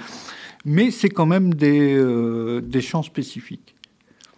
mais 0.65 0.91
c'est 0.91 1.09
quand 1.09 1.25
même 1.25 1.53
des, 1.53 1.95
euh, 1.95 2.61
des 2.61 2.81
champs 2.81 3.03
spécifiques. 3.03 3.75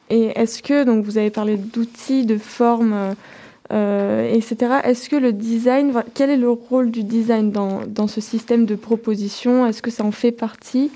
Et 0.10 0.38
est-ce 0.38 0.62
que, 0.62 0.84
donc 0.84 1.06
vous 1.06 1.18
avez 1.18 1.30
parlé 1.30 1.58
d'outils, 1.58 2.26
de 2.26 2.38
formes, 2.38 2.94
euh, 2.94 3.14
etc. 3.72 4.82
Est-ce 4.84 5.10
que 5.10 5.16
le 5.16 5.32
design, 5.34 5.94
quel 6.14 6.30
est 6.30 6.38
le 6.38 6.50
rôle 6.50 6.92
du 6.92 7.04
design 7.04 7.52
dans, 7.52 7.86
dans 7.88 8.08
ce 8.08 8.22
système 8.22 8.66
de 8.66 8.76
proposition? 8.76 9.66
Est-ce 9.66 9.82
que 9.82 9.92
ça 9.92 10.04
en 10.04 10.12
fait 10.12 10.32
partie? 10.32 10.92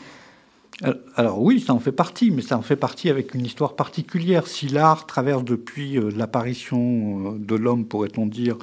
Alors 1.16 1.42
oui, 1.42 1.62
ça 1.62 1.74
en 1.74 1.80
fait 1.80 1.94
partie, 1.94 2.32
mais 2.32 2.42
ça 2.42 2.58
en 2.58 2.62
fait 2.62 2.76
partie 2.76 3.10
avec 3.10 3.34
une 3.34 3.46
histoire 3.46 3.78
particulière. 3.78 4.46
Si 4.46 4.68
l'art 4.68 5.06
traverse 5.06 5.46
depuis 5.46 5.98
euh, 5.98 6.10
l'apparition 6.14 7.36
euh, 7.36 7.38
de 7.40 7.56
l'homme, 7.56 7.86
pourrait-on 7.86 8.26
dire, 8.26 8.58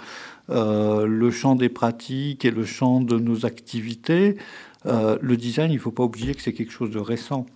le 0.49 1.31
champ 1.31 1.54
des 1.54 1.71
pratiques 1.71 2.45
et 2.45 2.50
le 2.50 2.66
champ 2.66 3.00
de 3.00 3.19
nos 3.19 3.47
activités, 3.47 4.37
le 4.85 5.37
design, 5.37 5.71
il 5.71 5.76
ne 5.76 5.81
faut 5.81 5.92
pas 5.92 6.02
oublier 6.02 6.35
que 6.35 6.42
c'est 6.42 6.52
quelque 6.52 6.73
chose 6.73 6.90
de 6.90 6.99
récent. 6.99 7.47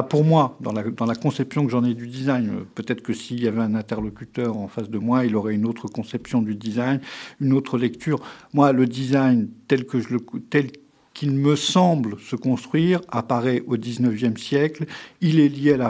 Pour 0.00 0.24
moi, 0.24 0.56
dans 0.60 0.72
la, 0.72 0.84
dans 0.84 1.04
la 1.04 1.14
conception 1.14 1.66
que 1.66 1.70
j'en 1.70 1.84
ai 1.84 1.92
du 1.92 2.06
design, 2.06 2.64
peut-être 2.74 3.02
que 3.02 3.12
s'il 3.12 3.42
y 3.42 3.48
avait 3.48 3.60
un 3.60 3.74
interlocuteur 3.74 4.56
en 4.56 4.66
face 4.66 4.88
de 4.88 4.98
moi, 4.98 5.26
il 5.26 5.36
aurait 5.36 5.54
une 5.54 5.66
autre 5.66 5.86
conception 5.86 6.40
du 6.40 6.54
design, 6.54 7.00
une 7.40 7.52
autre 7.52 7.76
lecture. 7.76 8.18
Moi, 8.54 8.72
le 8.72 8.86
design 8.86 9.50
tel 9.68 9.84
que 9.84 10.00
je 10.00 10.14
le 10.14 10.20
tel 10.48 10.70
qu'il 11.14 11.32
me 11.32 11.56
semble 11.56 12.18
se 12.20 12.36
construire 12.36 13.00
apparaît 13.08 13.62
au 13.66 13.76
XIXe 13.76 14.40
siècle. 14.40 14.86
Il 15.20 15.40
est 15.40 15.48
lié 15.48 15.74
à 15.74 15.76
la 15.76 15.88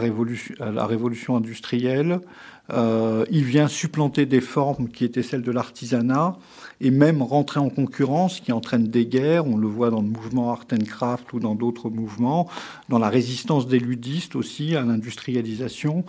révolution, 0.87 1.37
industrielle. 1.37 2.21
Euh, 2.73 3.25
il 3.31 3.45
vient 3.45 3.67
supplanter 3.67 4.25
des 4.25 4.41
formes 4.41 4.88
qui 4.88 5.05
étaient 5.05 5.23
celles 5.23 5.43
de 5.43 5.50
l'artisanat 5.50 6.37
et 6.81 6.91
même 6.91 7.21
rentrer 7.21 7.61
en 7.61 7.69
concurrence 7.69 8.41
qui 8.41 8.52
entraîne 8.52 8.85
des 8.85 9.05
guerres. 9.05 9.47
On 9.47 9.57
le 9.57 9.67
voit 9.67 9.91
dans 9.91 10.00
le 10.00 10.09
mouvement 10.09 10.52
Art 10.52 10.64
and 10.73 10.85
Craft 10.87 11.33
ou 11.33 11.41
dans 11.41 11.55
d'autres 11.55 11.91
mouvements, 11.91 12.49
dans 12.88 12.99
la 12.99 13.09
résistance 13.09 13.67
des 13.67 13.79
ludistes 13.79 14.37
aussi 14.37 14.76
à 14.76 14.83
l'industrialisation. 14.83 16.05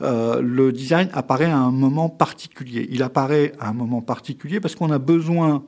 Euh, 0.00 0.40
le 0.40 0.72
design 0.72 1.08
apparaît 1.12 1.44
à 1.44 1.58
un 1.58 1.72
moment 1.72 2.08
particulier. 2.08 2.88
Il 2.90 3.02
apparaît 3.02 3.52
à 3.60 3.68
un 3.68 3.74
moment 3.74 4.00
particulier 4.00 4.60
parce 4.60 4.74
qu'on 4.74 4.90
a 4.90 4.98
besoin 4.98 5.62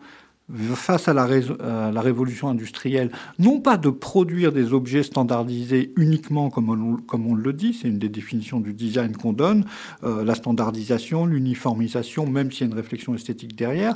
face 0.75 1.09
à 1.09 1.15
la, 1.15 2.01
révolution 2.01 2.49
industrielle, 2.49 3.11
non 3.39 3.61
pas 3.61 3.77
de 3.77 3.91
produire 3.91 4.53
des 4.53 4.73
objets 4.73 5.03
standardisés 5.03 5.93
uniquement 5.97 6.51
comme 6.51 6.69
on, 6.69 7.35
le 7.35 7.53
dit, 7.53 7.75
c'est 7.75 7.89
une 7.89 7.99
des 7.99 8.09
définitions 8.09 8.61
du 8.61 8.73
design 8.73 9.17
qu'on 9.17 9.33
donne, 9.33 9.65
euh, 10.05 10.25
la 10.25 10.35
standardisation, 10.35 11.27
l'uniformisation, 11.27 12.27
même 12.27 12.51
s'il 12.51 12.63
y 12.63 12.65
a 12.65 12.73
une 12.73 12.79
réflexion 12.79 13.15
esthétique 13.15 13.57
derrière, 13.57 13.95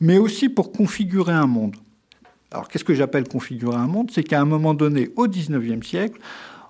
mais 0.00 0.18
aussi 0.18 0.48
pour 0.48 0.72
configurer 0.72 1.32
un 1.32 1.46
monde. 1.46 1.76
Alors 2.50 2.68
qu'est-ce 2.68 2.84
que 2.84 2.94
j'appelle 2.94 3.28
configurer 3.28 3.76
un 3.76 3.86
monde? 3.86 4.10
C'est 4.12 4.24
qu'à 4.24 4.40
un 4.40 4.44
moment 4.44 4.74
donné, 4.74 5.10
au 5.16 5.26
XIXe 5.26 5.86
siècle, 5.86 6.20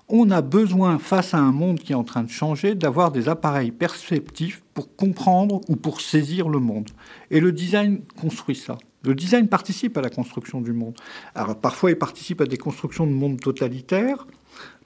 on 0.09 0.31
a 0.31 0.41
besoin, 0.41 0.99
face 0.99 1.33
à 1.33 1.39
un 1.39 1.51
monde 1.51 1.79
qui 1.79 1.93
est 1.93 1.95
en 1.95 2.03
train 2.03 2.23
de 2.23 2.29
changer, 2.29 2.75
d'avoir 2.75 3.11
des 3.11 3.29
appareils 3.29 3.71
perceptifs 3.71 4.61
pour 4.73 4.95
comprendre 4.95 5.61
ou 5.69 5.75
pour 5.75 6.01
saisir 6.01 6.49
le 6.49 6.59
monde. 6.59 6.89
Et 7.31 7.39
le 7.39 7.51
design 7.51 8.01
construit 8.19 8.55
ça. 8.55 8.77
Le 9.03 9.15
design 9.15 9.47
participe 9.47 9.97
à 9.97 10.01
la 10.01 10.09
construction 10.09 10.61
du 10.61 10.73
monde. 10.73 10.95
Alors 11.35 11.57
parfois, 11.57 11.91
il 11.91 11.97
participe 11.97 12.41
à 12.41 12.45
des 12.45 12.57
constructions 12.57 13.05
de 13.05 13.11
monde 13.11 13.39
totalitaires, 13.39 14.25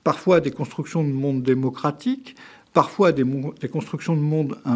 parfois 0.04 0.38
à 0.38 0.40
des 0.40 0.52
constructions 0.52 1.04
de 1.04 1.12
monde 1.12 1.44
démocratique, 1.44 2.36
parfois 2.78 3.08
à 3.08 3.12
des, 3.12 3.24
constructions 3.72 4.16
de 4.16 4.22
monde 4.22 4.56
euh, 4.68 4.70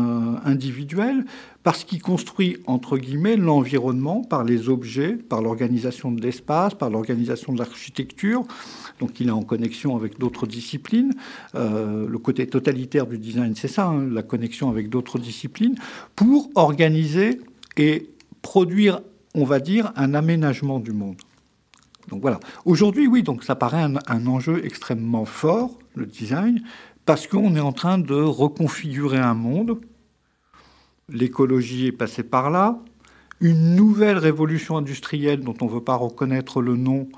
individuel, 0.44 1.24
parce 1.62 1.84
qu'il 1.84 2.02
construit, 2.02 2.58
entre 2.66 2.98
guillemets, 2.98 3.38
l'environnement 3.38 4.24
par 4.24 4.44
les 4.44 4.70
objets, 4.70 5.14
par 5.14 5.44
l'organisation 5.44 6.12
de 6.12 6.20
l'espace, 6.20 6.74
par 6.74 6.90
l'organisation 6.90 7.54
de 7.54 7.60
l'architecture. 7.60 8.44
Donc 9.00 9.20
il 9.20 9.28
est 9.28 9.32
en 9.32 9.44
connexion 9.44 9.96
avec 9.96 10.18
d'autres 10.18 10.48
disciplines. 10.48 11.14
Euh, 11.54 12.08
le 12.08 12.18
côté 12.18 12.48
totalitaire 12.48 13.06
du 13.06 13.20
design, 13.20 13.54
c'est 13.56 13.68
ça, 13.68 13.86
hein, 13.86 14.08
la 14.12 14.24
connexion 14.24 14.72
avec 14.72 14.90
d'autres 14.90 15.20
disciplines, 15.20 15.76
pour 16.16 16.50
organiser 16.56 17.40
et 17.78 18.10
produire, 18.42 19.02
on 19.36 19.46
va 19.46 19.60
dire, 19.60 19.92
un 19.96 20.14
aménagement 20.14 20.80
du 20.80 20.92
monde. 20.92 21.18
Donc 22.10 22.22
voilà. 22.22 22.40
Aujourd'hui, 22.66 23.08
oui, 23.08 23.24
donc 23.24 23.44
ça 23.44 23.56
paraît 23.56 23.84
un, 23.84 24.28
enjeu 24.28 24.64
extrêmement 24.66 25.26
fort, 25.26 25.78
le 25.96 26.06
design, 26.06 26.62
parce 27.06 27.28
qu'on 27.28 27.56
est 27.56 27.62
en 27.62 27.72
train 27.72 27.98
de 27.98 28.16
reconfigurer 28.16 29.18
un 29.18 29.34
monde. 29.34 29.80
L'écologie 31.10 31.88
est 31.88 31.92
passée 31.92 32.24
par 32.24 32.50
là. 32.50 32.80
Une 33.40 33.76
nouvelle 33.76 34.18
révolution 34.18 34.78
industrielle 34.78 35.42
dont 35.42 35.56
on 35.62 35.66
ne 35.66 35.72
veut 35.72 35.84
pas 35.84 35.96
reconnaître 35.96 36.62
le 36.62 36.76
nom. 36.76 37.10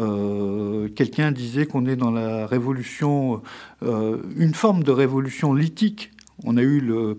Euh, 0.00 0.88
quelqu'un 0.88 1.32
disait 1.32 1.66
qu'on 1.66 1.86
est 1.86 1.96
dans 1.96 2.10
la 2.10 2.46
révolution, 2.46 3.42
euh, 3.82 4.18
une 4.36 4.54
forme 4.54 4.84
de 4.84 4.92
révolution 4.92 5.54
lithique. 5.54 6.12
On 6.44 6.56
a 6.56 6.62
eu 6.62 6.80
le 6.80 7.18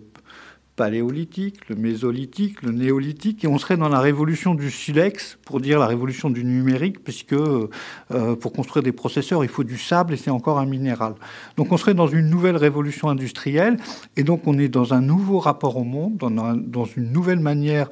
paléolithique, 0.76 1.70
le 1.70 1.76
mésolithique, 1.76 2.62
le 2.62 2.72
néolithique, 2.72 3.44
et 3.44 3.48
on 3.48 3.58
serait 3.58 3.78
dans 3.78 3.90
la 3.90 4.00
révolution 4.00 4.56
du 4.56 4.72
silex, 4.72 5.38
pour 5.46 5.60
dire 5.60 5.80
la 5.80 5.88
révolution 5.88 6.30
du 6.30 6.44
numérique, 6.44 7.04
puisque 7.04 7.34
euh, 7.34 7.70
pour 8.10 8.54
construire 8.54 8.84
des 8.84 8.92
processeurs, 8.92 9.44
il 9.44 9.50
faut 9.50 9.64
du 9.64 9.78
sable 9.78 10.14
et 10.14 10.18
c'est 10.18 10.32
encore 10.32 10.60
un 10.60 10.66
minéral. 10.66 11.14
Donc 11.58 11.72
on 11.72 11.78
serait 11.78 11.94
dans 11.94 12.08
une 12.08 12.30
nouvelle 12.30 12.58
révolution 12.58 13.10
industrielle, 13.10 13.78
et 14.18 14.24
donc 14.24 14.48
on 14.48 14.58
est 14.58 14.70
dans 14.70 14.94
un 14.94 15.02
nouveau 15.02 15.40
rapport 15.40 15.78
au 15.78 15.84
monde, 15.84 16.18
dans, 16.18 16.56
dans 16.56 16.86
une 16.86 17.12
nouvelle 17.12 17.40
manière 17.40 17.90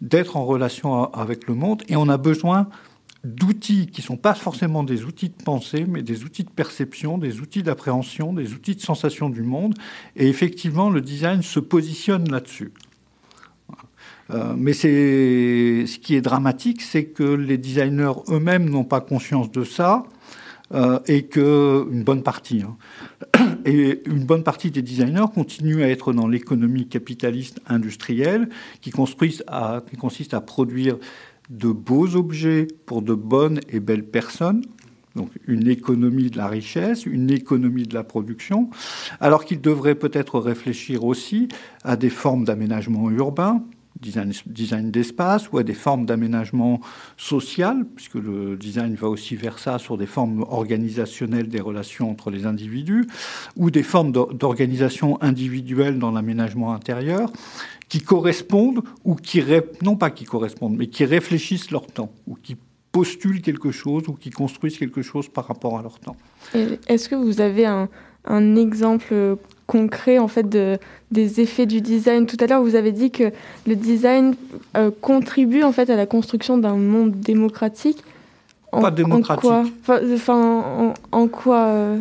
d'être 0.00 0.36
en 0.36 0.44
relation 0.44 1.12
avec 1.12 1.46
le 1.46 1.54
monde, 1.54 1.82
et 1.88 1.96
on 1.96 2.08
a 2.08 2.16
besoin 2.16 2.68
d'outils 3.24 3.86
qui 3.86 4.02
sont 4.02 4.16
pas 4.16 4.34
forcément 4.34 4.82
des 4.82 5.04
outils 5.04 5.28
de 5.28 5.42
pensée, 5.44 5.84
mais 5.88 6.02
des 6.02 6.24
outils 6.24 6.44
de 6.44 6.50
perception, 6.50 7.18
des 7.18 7.40
outils 7.40 7.62
d'appréhension, 7.62 8.32
des 8.32 8.52
outils 8.52 8.74
de 8.74 8.80
sensation 8.80 9.30
du 9.30 9.42
monde. 9.42 9.74
Et 10.16 10.28
effectivement, 10.28 10.90
le 10.90 11.00
design 11.00 11.42
se 11.42 11.60
positionne 11.60 12.30
là-dessus. 12.30 12.72
Euh, 14.30 14.54
mais 14.56 14.72
ce 14.72 15.98
qui 15.98 16.14
est 16.14 16.20
dramatique, 16.20 16.82
c'est 16.82 17.04
que 17.04 17.22
les 17.22 17.58
designers 17.58 18.12
eux-mêmes 18.28 18.68
n'ont 18.68 18.84
pas 18.84 19.00
conscience 19.00 19.50
de 19.50 19.64
ça. 19.64 20.04
Euh, 20.74 21.00
et 21.06 21.24
que 21.26 21.86
une 21.92 22.02
bonne 22.02 22.22
partie, 22.22 22.62
hein, 22.62 22.78
et 23.66 24.00
une 24.06 24.24
bonne 24.24 24.42
partie 24.42 24.70
des 24.70 24.80
designers 24.80 25.26
continuent 25.34 25.82
à 25.82 25.88
être 25.88 26.14
dans 26.14 26.26
l'économie 26.26 26.88
capitaliste 26.88 27.60
industrielle 27.66 28.48
qui, 28.80 28.90
à, 29.48 29.82
qui 29.90 29.96
consiste 29.98 30.32
à 30.32 30.40
produire 30.40 30.96
de 31.50 31.68
beaux 31.68 32.16
objets 32.16 32.68
pour 32.86 33.02
de 33.02 33.14
bonnes 33.14 33.60
et 33.68 33.80
belles 33.80 34.06
personnes, 34.06 34.62
donc 35.16 35.30
une 35.46 35.68
économie 35.68 36.30
de 36.30 36.38
la 36.38 36.48
richesse, 36.48 37.04
une 37.06 37.30
économie 37.30 37.86
de 37.86 37.94
la 37.94 38.04
production, 38.04 38.70
alors 39.20 39.44
qu'ils 39.44 39.60
devraient 39.60 39.94
peut-être 39.94 40.38
réfléchir 40.38 41.04
aussi 41.04 41.48
à 41.84 41.96
des 41.96 42.10
formes 42.10 42.44
d'aménagement 42.44 43.10
urbain, 43.10 43.62
design, 44.02 44.32
design 44.46 44.90
d'espace, 44.90 45.50
ou 45.50 45.58
à 45.58 45.62
des 45.62 45.74
formes 45.74 46.04
d'aménagement 46.04 46.80
social, 47.16 47.86
puisque 47.94 48.16
le 48.16 48.56
design 48.56 48.94
va 48.94 49.08
aussi 49.08 49.36
vers 49.36 49.58
ça, 49.58 49.78
sur 49.78 49.96
des 49.96 50.06
formes 50.06 50.44
organisationnelles 50.48 51.48
des 51.48 51.60
relations 51.60 52.10
entre 52.10 52.30
les 52.30 52.44
individus, 52.44 53.06
ou 53.56 53.70
des 53.70 53.82
formes 53.82 54.12
d'organisation 54.12 55.22
individuelle 55.22 55.98
dans 55.98 56.10
l'aménagement 56.10 56.74
intérieur 56.74 57.32
qui 57.88 58.00
correspondent 58.00 58.82
ou 59.04 59.14
qui 59.14 59.42
non 59.82 59.96
pas 59.96 60.10
qui 60.10 60.24
correspondent, 60.24 60.76
mais 60.76 60.86
qui 60.86 61.04
réfléchissent 61.04 61.70
leur 61.70 61.86
temps 61.86 62.10
ou 62.26 62.36
qui 62.42 62.56
postulent 62.90 63.42
quelque 63.42 63.70
chose 63.70 64.04
ou 64.08 64.12
qui 64.12 64.30
construisent 64.30 64.78
quelque 64.78 65.02
chose 65.02 65.28
par 65.28 65.46
rapport 65.46 65.78
à 65.78 65.82
leur 65.82 65.98
temps. 65.98 66.16
Est-ce 66.54 67.08
que 67.08 67.14
vous 67.14 67.40
avez 67.40 67.66
un, 67.66 67.88
un, 68.24 68.56
exemple 68.56 69.36
concret 69.72 70.18
en 70.18 70.28
fait 70.28 70.46
de, 70.46 70.76
des 71.10 71.40
effets 71.40 71.64
du 71.64 71.80
design 71.80 72.26
Tout 72.26 72.36
à 72.40 72.46
l'heure, 72.46 72.62
vous 72.62 72.74
avez 72.74 72.92
dit 72.92 73.10
que 73.10 73.32
le 73.66 73.74
design 73.74 74.34
euh, 74.76 74.90
contribue 75.00 75.62
en 75.62 75.72
fait 75.72 75.88
à 75.88 75.96
la 75.96 76.04
construction 76.04 76.58
d'un 76.58 76.76
monde 76.76 77.12
démocratique. 77.12 78.04
pas 78.70 78.90
démocratique. 78.90 79.50
En 79.50 79.64
quoi, 79.86 79.98
enfin, 80.14 80.92
en, 81.10 81.28
quoi 81.28 81.64
euh, 81.68 81.98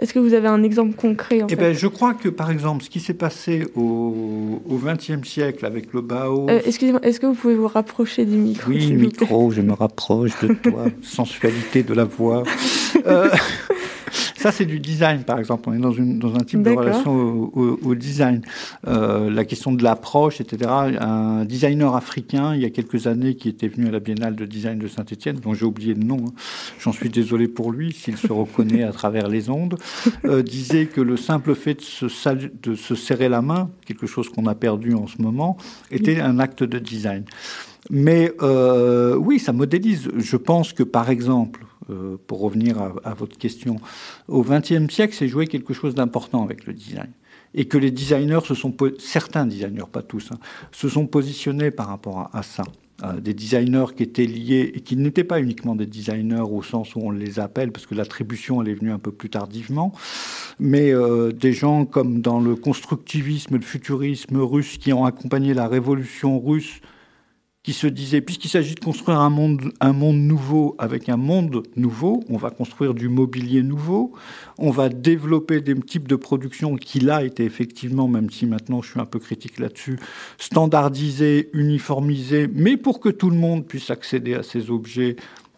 est-ce 0.00 0.12
que 0.12 0.18
vous 0.18 0.34
avez 0.34 0.48
un 0.48 0.64
exemple 0.64 0.96
concret 0.96 1.42
en 1.42 1.46
eh 1.48 1.54
ben, 1.54 1.72
Je 1.72 1.86
crois 1.86 2.14
que, 2.14 2.28
par 2.28 2.50
exemple, 2.50 2.82
ce 2.82 2.90
qui 2.90 2.98
s'est 2.98 3.14
passé 3.14 3.64
au 3.76 4.60
XXe 4.68 5.26
siècle 5.26 5.64
avec 5.64 5.92
le 5.92 6.00
Bao... 6.00 6.50
Euh, 6.50 6.60
excusez-moi, 6.66 7.00
est-ce 7.04 7.20
que 7.20 7.26
vous 7.26 7.34
pouvez 7.34 7.54
vous 7.54 7.68
rapprocher 7.68 8.24
du 8.24 8.36
micro 8.36 8.70
Oui, 8.70 8.92
micro, 8.92 9.52
je 9.52 9.60
me 9.60 9.72
rapproche 9.72 10.32
de 10.42 10.52
toi. 10.54 10.86
Sensualité 11.02 11.84
de 11.84 11.94
la 11.94 12.04
voix. 12.04 12.42
Ça, 14.44 14.52
c'est 14.52 14.66
du 14.66 14.78
design, 14.78 15.22
par 15.22 15.38
exemple. 15.38 15.70
On 15.70 15.72
est 15.72 15.78
dans, 15.78 15.90
une, 15.90 16.18
dans 16.18 16.34
un 16.34 16.40
type 16.40 16.60
de 16.60 16.68
relation 16.68 17.50
au, 17.54 17.94
design. 17.94 18.42
Euh, 18.86 19.30
la 19.30 19.46
question 19.46 19.72
de 19.72 19.82
l'approche, 19.82 20.38
etc. 20.42 20.70
Un 21.00 21.46
designer 21.46 21.96
africain, 21.96 22.54
il 22.54 22.60
y 22.60 22.66
a 22.66 22.68
quelques 22.68 23.06
années, 23.06 23.36
qui 23.36 23.48
était 23.48 23.68
venu 23.68 23.88
à 23.88 23.90
la 23.90 24.00
Biennale 24.00 24.36
de 24.36 24.44
design 24.44 24.78
de 24.78 24.86
Saint-Etienne, 24.86 25.36
dont 25.36 25.54
j'ai 25.54 25.64
oublié 25.64 25.94
le 25.94 26.02
nom, 26.02 26.26
hein. 26.26 26.32
j'en 26.78 26.92
suis 26.92 27.08
désolé 27.08 27.48
pour 27.48 27.72
lui, 27.72 27.94
s'il 27.94 28.18
se 28.18 28.30
reconnaît 28.30 28.82
à 28.82 28.92
travers 28.92 29.28
les 29.28 29.48
ondes, 29.48 29.78
euh, 30.26 30.42
disait 30.42 30.84
que 30.84 31.00
le 31.00 31.16
simple 31.16 31.54
fait 31.54 31.76
de 31.76 31.80
se, 31.80 32.04
de 32.62 32.74
se 32.74 32.94
serrer 32.94 33.30
la 33.30 33.40
main, 33.40 33.70
quelque 33.86 34.06
chose 34.06 34.28
qu'on 34.28 34.44
a 34.44 34.54
perdu 34.54 34.92
en 34.92 35.06
ce 35.06 35.22
moment, 35.22 35.56
était 35.90 36.20
un 36.20 36.38
acte 36.38 36.64
de 36.64 36.78
design. 36.78 37.24
Mais 37.90 38.32
euh, 38.42 39.16
oui, 39.16 39.38
ça 39.38 39.52
modélise. 39.52 40.08
Je 40.16 40.36
pense 40.36 40.72
que, 40.72 40.82
par 40.82 41.10
exemple, 41.10 41.64
euh, 41.90 42.16
pour 42.26 42.40
revenir 42.40 42.80
à, 43.04 43.14
votre 43.14 43.36
question, 43.36 43.76
au 44.28 44.42
XXe 44.42 44.92
siècle, 44.92 45.14
c'est 45.16 45.28
joué 45.28 45.46
quelque 45.46 45.74
chose 45.74 45.94
d'important 45.94 46.42
avec 46.42 46.66
le 46.66 46.72
design. 46.72 47.10
Et 47.54 47.66
que 47.66 47.78
les 47.78 47.90
designers 47.90 48.40
se 48.44 48.54
sont, 48.54 48.74
certains 48.98 49.46
designers, 49.46 49.84
pas 49.90 50.02
tous, 50.02 50.30
hein, 50.32 50.38
se 50.72 50.88
sont 50.88 51.06
positionnés 51.06 51.70
par 51.70 51.88
rapport 51.88 52.30
à, 52.32 52.42
ça. 52.42 52.64
des 53.20 53.34
designers 53.34 53.86
qui 53.96 54.02
étaient 54.02 54.26
liés 54.26 54.72
et 54.74 54.80
qui 54.80 54.96
n'étaient 54.96 55.24
pas 55.24 55.40
uniquement 55.40 55.76
des 55.76 55.86
designers 55.86 56.40
au 56.50 56.62
sens 56.62 56.96
où 56.96 57.00
on 57.00 57.10
les 57.10 57.38
appelle, 57.38 57.70
parce 57.70 57.86
que 57.86 57.94
l'attribution 57.94 58.62
elle 58.62 58.68
est 58.68 58.74
venue 58.74 58.92
un 58.92 58.98
peu 58.98 59.12
plus 59.12 59.30
tardivement, 59.30 59.92
mais 60.58 60.92
euh, 60.92 61.32
des 61.32 61.52
gens 61.52 61.84
comme 61.84 62.20
dans 62.20 62.40
le 62.40 62.56
constructivisme, 62.56 63.56
le 63.56 63.62
futurisme 63.62 64.38
russe 64.38 64.78
qui 64.78 64.92
ont 64.92 65.04
accompagné 65.04 65.54
la 65.54 65.68
révolution 65.68 66.40
russe 66.40 66.80
qui 67.64 67.72
se 67.72 67.86
disait, 67.86 68.20
puisqu'il 68.20 68.50
s'agit 68.50 68.74
de 68.74 68.80
construire 68.80 69.18
un 69.18 69.30
monde, 69.30 69.72
un 69.80 69.94
monde 69.94 70.18
nouveau 70.18 70.76
avec 70.78 71.08
un 71.08 71.16
monde 71.16 71.62
nouveau, 71.76 72.22
on 72.28 72.36
va 72.36 72.50
construire 72.50 72.92
du 72.92 73.08
mobilier 73.08 73.62
nouveau, 73.62 74.12
on 74.58 74.70
va 74.70 74.90
développer 74.90 75.62
des 75.62 75.74
types 75.80 76.06
de 76.06 76.14
production 76.14 76.76
qui 76.76 77.00
là 77.00 77.24
étaient 77.24 77.44
effectivement, 77.44 78.06
même 78.06 78.28
si 78.28 78.44
maintenant 78.44 78.82
je 78.82 78.90
suis 78.90 79.00
un 79.00 79.06
peu 79.06 79.18
critique 79.18 79.58
là-dessus, 79.58 79.98
standardisés, 80.36 81.48
uniformisés, 81.54 82.50
mais 82.52 82.76
pour 82.76 83.00
que 83.00 83.08
tout 83.08 83.30
le 83.30 83.36
monde 83.36 83.66
puisse 83.66 83.88
accéder 83.88 84.34
à 84.34 84.42
ces 84.42 84.70
objets 84.70 85.16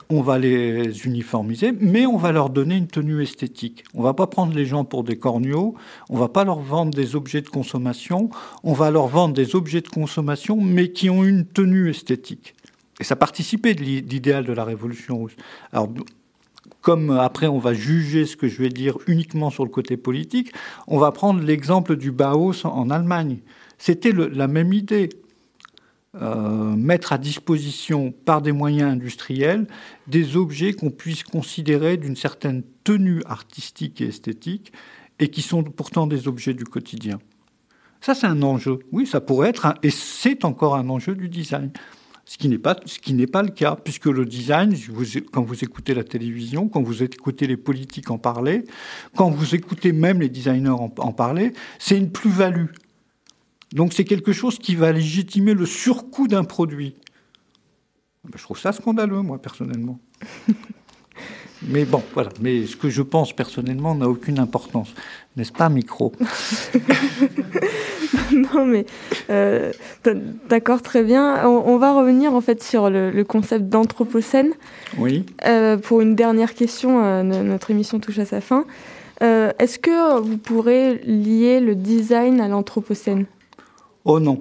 on 0.08 0.20
va 0.20 0.38
les 0.38 1.06
uniformiser, 1.06 1.72
mais 1.78 2.06
on 2.06 2.16
va 2.16 2.32
leur 2.32 2.50
donner 2.50 2.76
une 2.76 2.86
tenue 2.86 3.22
esthétique. 3.22 3.84
On 3.94 4.02
va 4.02 4.14
pas 4.14 4.26
prendre 4.26 4.54
les 4.54 4.64
gens 4.64 4.84
pour 4.84 5.04
des 5.04 5.16
corneaux, 5.16 5.74
on 6.08 6.18
va 6.18 6.28
pas 6.28 6.44
leur 6.44 6.60
vendre 6.60 6.94
des 6.94 7.16
objets 7.16 7.40
de 7.40 7.48
consommation, 7.48 8.30
on 8.62 8.72
va 8.72 8.90
leur 8.90 9.08
vendre 9.08 9.34
des 9.34 9.56
objets 9.56 9.80
de 9.80 9.88
consommation, 9.88 10.60
mais 10.60 10.92
qui 10.92 11.10
ont 11.10 11.24
une 11.24 11.44
tenue 11.44 11.90
esthétique. 11.90 12.54
Et 13.00 13.04
ça 13.04 13.16
participait 13.16 13.74
de 13.74 13.82
l'idéal 13.82 14.44
de 14.44 14.52
la 14.52 14.64
révolution 14.64 15.24
russe. 15.24 15.36
Alors, 15.72 15.88
comme 16.80 17.10
après 17.10 17.48
on 17.48 17.58
va 17.58 17.74
juger 17.74 18.26
ce 18.26 18.36
que 18.36 18.48
je 18.48 18.62
vais 18.62 18.68
dire 18.68 18.96
uniquement 19.06 19.50
sur 19.50 19.64
le 19.64 19.70
côté 19.70 19.96
politique, 19.96 20.52
on 20.86 20.98
va 20.98 21.10
prendre 21.10 21.42
l'exemple 21.42 21.96
du 21.96 22.12
Bauhaus 22.12 22.64
en 22.64 22.90
Allemagne. 22.90 23.38
C'était 23.78 24.12
la 24.12 24.46
même 24.46 24.72
idée. 24.72 25.08
Euh, 26.22 26.74
mettre 26.76 27.12
à 27.12 27.18
disposition 27.18 28.10
par 28.10 28.40
des 28.40 28.52
moyens 28.52 28.90
industriels 28.90 29.66
des 30.06 30.36
objets 30.36 30.72
qu'on 30.72 30.90
puisse 30.90 31.22
considérer 31.22 31.98
d'une 31.98 32.16
certaine 32.16 32.62
tenue 32.84 33.20
artistique 33.26 34.00
et 34.00 34.06
esthétique 34.06 34.72
et 35.18 35.28
qui 35.28 35.42
sont 35.42 35.62
pourtant 35.62 36.06
des 36.06 36.26
objets 36.26 36.54
du 36.54 36.64
quotidien. 36.64 37.18
Ça, 38.00 38.14
c'est 38.14 38.26
un 38.26 38.40
enjeu. 38.40 38.78
Oui, 38.92 39.06
ça 39.06 39.20
pourrait 39.20 39.50
être, 39.50 39.74
et 39.82 39.90
c'est 39.90 40.46
encore 40.46 40.74
un 40.74 40.88
enjeu 40.88 41.14
du 41.14 41.28
design. 41.28 41.70
Ce 42.24 42.38
qui 42.38 42.48
n'est 42.48 42.58
pas, 42.58 42.76
ce 42.86 42.98
qui 42.98 43.12
n'est 43.12 43.26
pas 43.26 43.42
le 43.42 43.50
cas, 43.50 43.76
puisque 43.76 44.06
le 44.06 44.24
design, 44.24 44.74
quand 45.32 45.42
vous 45.42 45.64
écoutez 45.64 45.92
la 45.92 46.02
télévision, 46.02 46.68
quand 46.68 46.82
vous 46.82 47.02
écoutez 47.02 47.46
les 47.46 47.58
politiques 47.58 48.10
en 48.10 48.16
parler, 48.16 48.64
quand 49.16 49.28
vous 49.28 49.54
écoutez 49.54 49.92
même 49.92 50.20
les 50.20 50.30
designers 50.30 50.70
en 50.70 51.12
parler, 51.12 51.52
c'est 51.78 51.98
une 51.98 52.10
plus-value. 52.10 52.68
Donc 53.72 53.92
c'est 53.92 54.04
quelque 54.04 54.32
chose 54.32 54.58
qui 54.58 54.74
va 54.74 54.92
légitimer 54.92 55.54
le 55.54 55.66
surcoût 55.66 56.28
d'un 56.28 56.44
produit. 56.44 56.94
Ben, 58.24 58.32
je 58.36 58.42
trouve 58.42 58.58
ça 58.58 58.72
scandaleux, 58.72 59.22
moi, 59.22 59.38
personnellement. 59.38 59.98
Mais 61.62 61.84
bon, 61.84 62.02
voilà. 62.14 62.30
Mais 62.40 62.66
ce 62.66 62.76
que 62.76 62.90
je 62.90 63.02
pense 63.02 63.32
personnellement 63.32 63.94
n'a 63.94 64.08
aucune 64.08 64.38
importance. 64.38 64.94
N'est-ce 65.36 65.52
pas, 65.52 65.68
micro? 65.68 66.12
Non, 68.32 68.66
mais 68.66 68.86
euh, 69.30 69.72
d'accord, 70.48 70.82
très 70.82 71.02
bien. 71.02 71.46
On, 71.46 71.76
va 71.78 71.92
revenir 71.92 72.34
en 72.34 72.40
fait 72.40 72.62
sur 72.62 72.90
le, 72.90 73.22
concept 73.24 73.68
d'anthropocène. 73.68 74.52
Oui. 74.98 75.24
Euh, 75.44 75.76
pour 75.76 76.00
une 76.00 76.14
dernière 76.14 76.54
question, 76.54 77.02
euh, 77.02 77.22
notre 77.22 77.70
émission 77.70 78.00
touche 78.00 78.18
à 78.18 78.24
sa 78.24 78.40
fin. 78.40 78.64
Est-ce 79.20 79.78
que 79.78 80.20
vous 80.20 80.36
pourrez 80.36 80.96
lier 81.04 81.60
le 81.60 81.74
design 81.74 82.40
à 82.40 82.48
l'anthropocène? 82.48 83.26
Oh 84.08 84.20
non. 84.20 84.38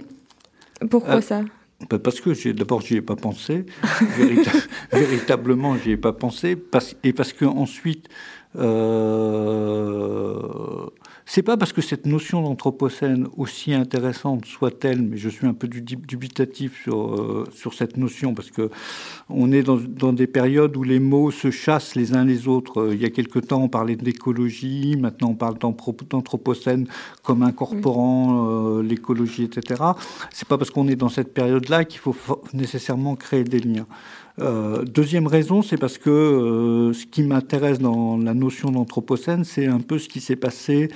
Pourquoi 0.91 1.15
euh, 1.15 1.21
ça? 1.21 1.41
bah, 1.89 1.97
parce 1.97 2.21
que 2.21 2.51
d'abord, 2.51 2.81
j'y 2.81 2.97
ai 2.97 3.01
pas 3.01 3.15
pensé. 3.15 3.65
véritablement, 4.91 5.75
j'y 5.75 5.91
ai 5.91 5.97
pas 5.97 6.13
pensé. 6.13 6.55
et 7.03 7.13
parce 7.13 7.33
que 7.33 7.45
ensuite, 7.45 8.07
euh, 8.57 10.39
c'est 11.27 11.41
pas 11.41 11.57
parce 11.57 11.73
que 11.73 11.81
cette 11.81 12.05
notion 12.05 12.43
d'anthropocène, 12.43 13.27
aussi 13.35 13.73
intéressante 13.73 14.45
soit-elle, 14.45 15.01
mais 15.01 15.17
je 15.17 15.27
suis 15.27 15.47
un 15.47 15.53
peu 15.53 15.67
dubitatif 15.67 16.83
sur, 16.83 17.15
euh, 17.15 17.45
sur 17.51 17.73
cette 17.73 17.97
notion, 17.97 18.35
parce 18.35 18.51
que 18.51 18.69
on 19.29 19.51
est 19.51 19.63
dans, 19.63 19.77
dans, 19.77 20.13
des 20.13 20.27
périodes 20.27 20.77
où 20.77 20.83
les 20.83 20.99
mots 20.99 21.31
se 21.31 21.49
chassent 21.49 21.95
les 21.95 22.13
uns 22.13 22.25
les 22.25 22.47
autres. 22.47 22.81
Euh, 22.81 22.95
il 22.95 23.01
y 23.01 23.05
a 23.05 23.09
quelque 23.09 23.39
temps, 23.39 23.63
on 23.63 23.69
parlait 23.69 23.95
d'écologie, 23.95 24.95
maintenant 24.99 25.29
on 25.29 25.35
parle 25.35 25.57
d'anthropocène 25.57 26.87
comme 27.23 27.41
incorporant 27.41 28.47
euh, 28.47 28.83
l'écologie, 28.83 29.43
etc. 29.43 29.81
C'est 30.31 30.47
pas 30.47 30.59
parce 30.59 30.69
qu'on 30.69 30.87
est 30.87 30.95
dans 30.95 31.09
cette 31.09 31.33
période-là 31.33 31.85
qu'il 31.85 31.99
faut 31.99 32.15
nécessairement 32.53 33.15
créer 33.15 33.43
des 33.43 33.59
liens. 33.59 33.87
Euh, 34.39 34.83
deuxième 34.83 35.27
raison, 35.27 35.61
c'est 35.61 35.77
parce 35.77 35.97
que 35.97 36.09
euh, 36.09 36.93
ce 36.93 37.05
qui 37.05 37.23
m'intéresse 37.23 37.79
dans 37.79 38.17
la 38.17 38.33
notion 38.33 38.69
d'anthropocène, 38.69 39.43
c'est 39.43 39.67
un 39.67 39.79
peu 39.79 39.97
ce 39.97 40.09
qui 40.09 40.19
s'est 40.19 40.35
passé 40.35 40.89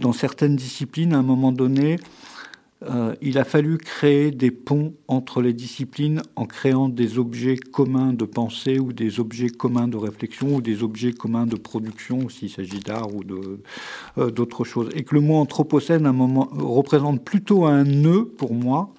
dans 0.00 0.12
certaines 0.12 0.56
disciplines 0.56 1.14
à 1.14 1.18
un 1.18 1.22
moment 1.22 1.52
donné. 1.52 1.98
Euh, 2.82 3.14
il 3.22 3.38
a 3.38 3.44
fallu 3.44 3.78
créer 3.78 4.32
des 4.32 4.50
ponts 4.50 4.92
entre 5.06 5.40
les 5.40 5.52
disciplines 5.52 6.20
en 6.34 6.46
créant 6.46 6.88
des 6.88 7.16
objets 7.16 7.56
communs 7.56 8.12
de 8.12 8.24
pensée 8.24 8.80
ou 8.80 8.92
des 8.92 9.20
objets 9.20 9.48
communs 9.48 9.86
de 9.86 9.96
réflexion 9.96 10.56
ou 10.56 10.60
des 10.60 10.82
objets 10.82 11.12
communs 11.12 11.46
de 11.46 11.54
production, 11.54 12.28
s'il 12.28 12.50
s'agit 12.50 12.80
d'art 12.80 13.14
ou 13.14 13.22
d'autres 14.30 14.64
choses. 14.64 14.90
Et 14.94 15.04
que 15.04 15.14
le 15.14 15.20
mot 15.20 15.36
anthropocène, 15.36 16.06
à 16.06 16.08
un 16.08 16.12
moment, 16.12 16.48
représente 16.50 17.24
plutôt 17.24 17.66
un 17.66 17.84
nœud 17.84 18.24
pour 18.24 18.52
moi 18.52 18.92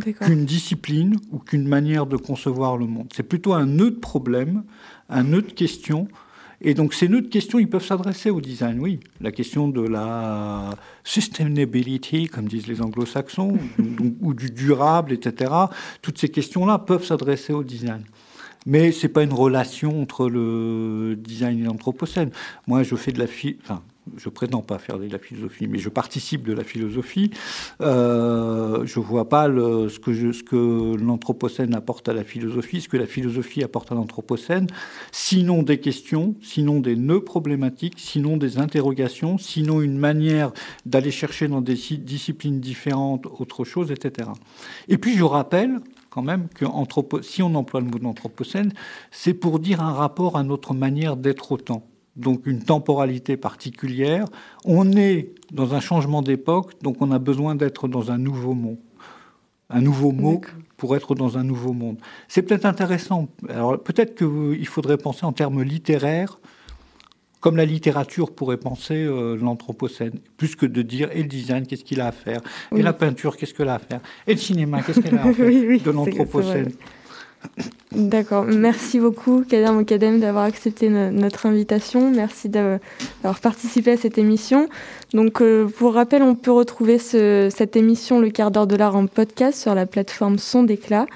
qu'une 0.00 0.44
discipline 0.44 1.16
ou 1.32 1.38
qu'une 1.38 1.66
manière 1.66 2.06
de 2.06 2.16
concevoir 2.16 2.76
le 2.76 2.86
monde. 2.86 3.08
C'est 3.14 3.22
plutôt 3.22 3.54
un 3.54 3.66
nœud 3.66 3.90
de 3.90 3.98
problème, 3.98 4.64
un 5.08 5.24
nœud 5.24 5.42
de 5.42 5.52
questions. 5.52 6.08
Et 6.60 6.74
donc 6.74 6.94
ces 6.94 7.08
nœuds 7.08 7.22
de 7.22 7.28
questions, 7.28 7.58
ils 7.58 7.68
peuvent 7.68 7.84
s'adresser 7.84 8.30
au 8.30 8.40
design, 8.40 8.80
oui. 8.80 9.00
La 9.20 9.30
question 9.30 9.68
de 9.68 9.82
la 9.82 10.70
sustainability, 11.04 12.26
comme 12.26 12.48
disent 12.48 12.66
les 12.66 12.80
anglo-saxons, 12.80 13.58
ou, 14.20 14.34
du 14.34 14.50
durable, 14.50 15.12
etc. 15.12 15.52
Toutes 16.02 16.18
ces 16.18 16.28
questions-là 16.28 16.78
peuvent 16.78 17.04
s'adresser 17.04 17.52
au 17.52 17.62
design. 17.62 18.02
Mais 18.64 18.90
c'est 18.90 19.08
pas 19.08 19.22
une 19.22 19.32
relation 19.32 20.02
entre 20.02 20.28
le 20.28 21.14
design 21.16 21.60
et 21.60 21.64
l'anthropocène. 21.64 22.30
Moi, 22.66 22.82
je 22.82 22.96
fais 22.96 23.12
de 23.12 23.18
la... 23.18 23.26
Enfin, 23.62 23.82
je 24.16 24.28
prétends 24.28 24.62
pas 24.62 24.78
faire 24.78 24.98
de 24.98 25.08
la 25.08 25.18
philosophie, 25.18 25.66
mais 25.66 25.78
je 25.78 25.88
participe 25.88 26.46
de 26.46 26.52
la 26.52 26.64
philosophie. 26.64 27.30
Euh, 27.80 28.86
je 28.86 29.00
vois 29.00 29.28
pas 29.28 29.48
le, 29.48 29.88
ce 29.88 29.98
que, 29.98 30.32
ce 30.32 30.42
que 30.42 30.96
l'anthropocène 30.96 31.74
apporte 31.74 32.08
à 32.08 32.12
la 32.12 32.24
philosophie, 32.24 32.80
ce 32.80 32.88
que 32.88 32.96
la 32.96 33.06
philosophie 33.06 33.62
apporte 33.62 33.92
à 33.92 33.94
l'anthropocène, 33.94 34.66
sinon 35.12 35.62
des 35.62 35.78
questions, 35.78 36.34
sinon 36.40 36.80
des 36.80 36.96
nœuds 36.96 37.24
problématiques, 37.24 37.94
sinon 37.98 38.36
des 38.36 38.58
interrogations, 38.58 39.38
sinon 39.38 39.80
une 39.80 39.98
manière 39.98 40.52
d'aller 40.84 41.10
chercher 41.10 41.48
dans 41.48 41.60
des 41.60 41.74
disciplines 41.74 42.60
différentes 42.60 43.26
autre 43.26 43.64
chose, 43.64 43.90
etc. 43.90 44.30
Et 44.88 44.98
puis 44.98 45.16
je 45.16 45.24
rappelle 45.24 45.80
quand 46.10 46.22
même 46.22 46.48
que 46.48 46.64
si 47.22 47.42
on 47.42 47.54
emploie 47.54 47.80
le 47.80 47.86
mot 47.86 47.98
d'anthropocène, 47.98 48.72
c'est 49.10 49.34
pour 49.34 49.58
dire 49.58 49.82
un 49.82 49.92
rapport 49.92 50.36
à 50.36 50.42
notre 50.42 50.72
manière 50.72 51.16
d'être 51.16 51.52
au 51.52 51.58
temps 51.58 51.86
donc 52.16 52.46
une 52.46 52.62
temporalité 52.62 53.36
particulière. 53.36 54.24
On 54.64 54.92
est 54.92 55.34
dans 55.52 55.74
un 55.74 55.80
changement 55.80 56.22
d'époque, 56.22 56.72
donc 56.82 56.96
on 57.00 57.10
a 57.10 57.18
besoin 57.18 57.54
d'être 57.54 57.88
dans 57.88 58.10
un 58.10 58.18
nouveau 58.18 58.54
monde. 58.54 58.78
Un 59.68 59.80
nouveau 59.80 60.12
mot 60.12 60.40
pour 60.76 60.94
être 60.94 61.14
dans 61.14 61.38
un 61.38 61.42
nouveau 61.42 61.72
monde. 61.72 61.98
C'est 62.28 62.42
peut-être 62.42 62.66
intéressant. 62.66 63.28
Alors 63.48 63.82
peut-être 63.82 64.14
qu'il 64.16 64.66
faudrait 64.68 64.96
penser 64.98 65.24
en 65.24 65.32
termes 65.32 65.62
littéraires, 65.62 66.38
comme 67.40 67.56
la 67.56 67.64
littérature 67.64 68.32
pourrait 68.32 68.56
penser 68.56 68.94
euh, 68.94 69.36
l'anthropocène, 69.36 70.18
plus 70.36 70.56
que 70.56 70.66
de 70.66 70.82
dire 70.82 71.10
et 71.12 71.22
le 71.22 71.28
design, 71.28 71.66
qu'est-ce 71.66 71.84
qu'il 71.84 72.00
a 72.00 72.08
à 72.08 72.12
faire, 72.12 72.40
et 72.74 72.82
la 72.82 72.92
peinture, 72.92 73.36
qu'est-ce 73.36 73.54
qu'elle 73.54 73.68
a 73.68 73.74
à 73.74 73.78
faire, 73.78 74.00
et 74.26 74.32
le 74.32 74.38
cinéma, 74.38 74.82
qu'est-ce 74.82 75.00
qu'elle 75.00 75.18
a 75.18 75.26
à 75.26 75.32
faire 75.32 75.46
de 75.48 75.90
l'anthropocène? 75.90 76.72
D'accord. 77.92 78.44
Merci 78.44 79.00
beaucoup, 79.00 79.42
Kader 79.48 79.72
Mokadem, 79.72 80.20
d'avoir 80.20 80.44
accepté 80.44 80.90
notre 80.90 81.46
invitation. 81.46 82.10
Merci 82.10 82.50
d'avoir 82.50 83.40
participé 83.40 83.92
à 83.92 83.96
cette 83.96 84.18
émission. 84.18 84.68
Donc, 85.14 85.40
euh, 85.40 85.66
pour 85.66 85.94
rappel, 85.94 86.22
on 86.22 86.34
peut 86.34 86.52
retrouver 86.52 86.98
cette 86.98 87.76
émission, 87.76 88.20
Le 88.20 88.28
quart 88.28 88.50
d'heure 88.50 88.66
de 88.66 88.76
l'art, 88.76 88.96
en 88.96 89.06
podcast 89.06 89.58
sur 89.58 89.74
la 89.74 89.86
plateforme 89.86 90.38
Son 90.38 90.62
d'éclat. 90.62 91.06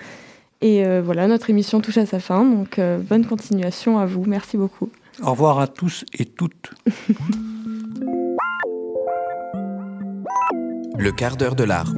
Et 0.62 0.86
euh, 0.86 1.02
voilà, 1.04 1.26
notre 1.26 1.50
émission 1.50 1.80
touche 1.80 1.98
à 1.98 2.06
sa 2.06 2.18
fin. 2.18 2.44
Donc, 2.44 2.78
euh, 2.78 2.98
bonne 2.98 3.26
continuation 3.26 3.98
à 3.98 4.06
vous. 4.06 4.24
Merci 4.26 4.56
beaucoup. 4.56 4.88
Au 5.22 5.32
revoir 5.32 5.58
à 5.58 5.66
tous 5.66 6.04
et 6.18 6.24
toutes. 6.24 6.70
Le 10.98 11.12
quart 11.12 11.36
d'heure 11.36 11.56
de 11.56 11.64
l'art 11.64 11.92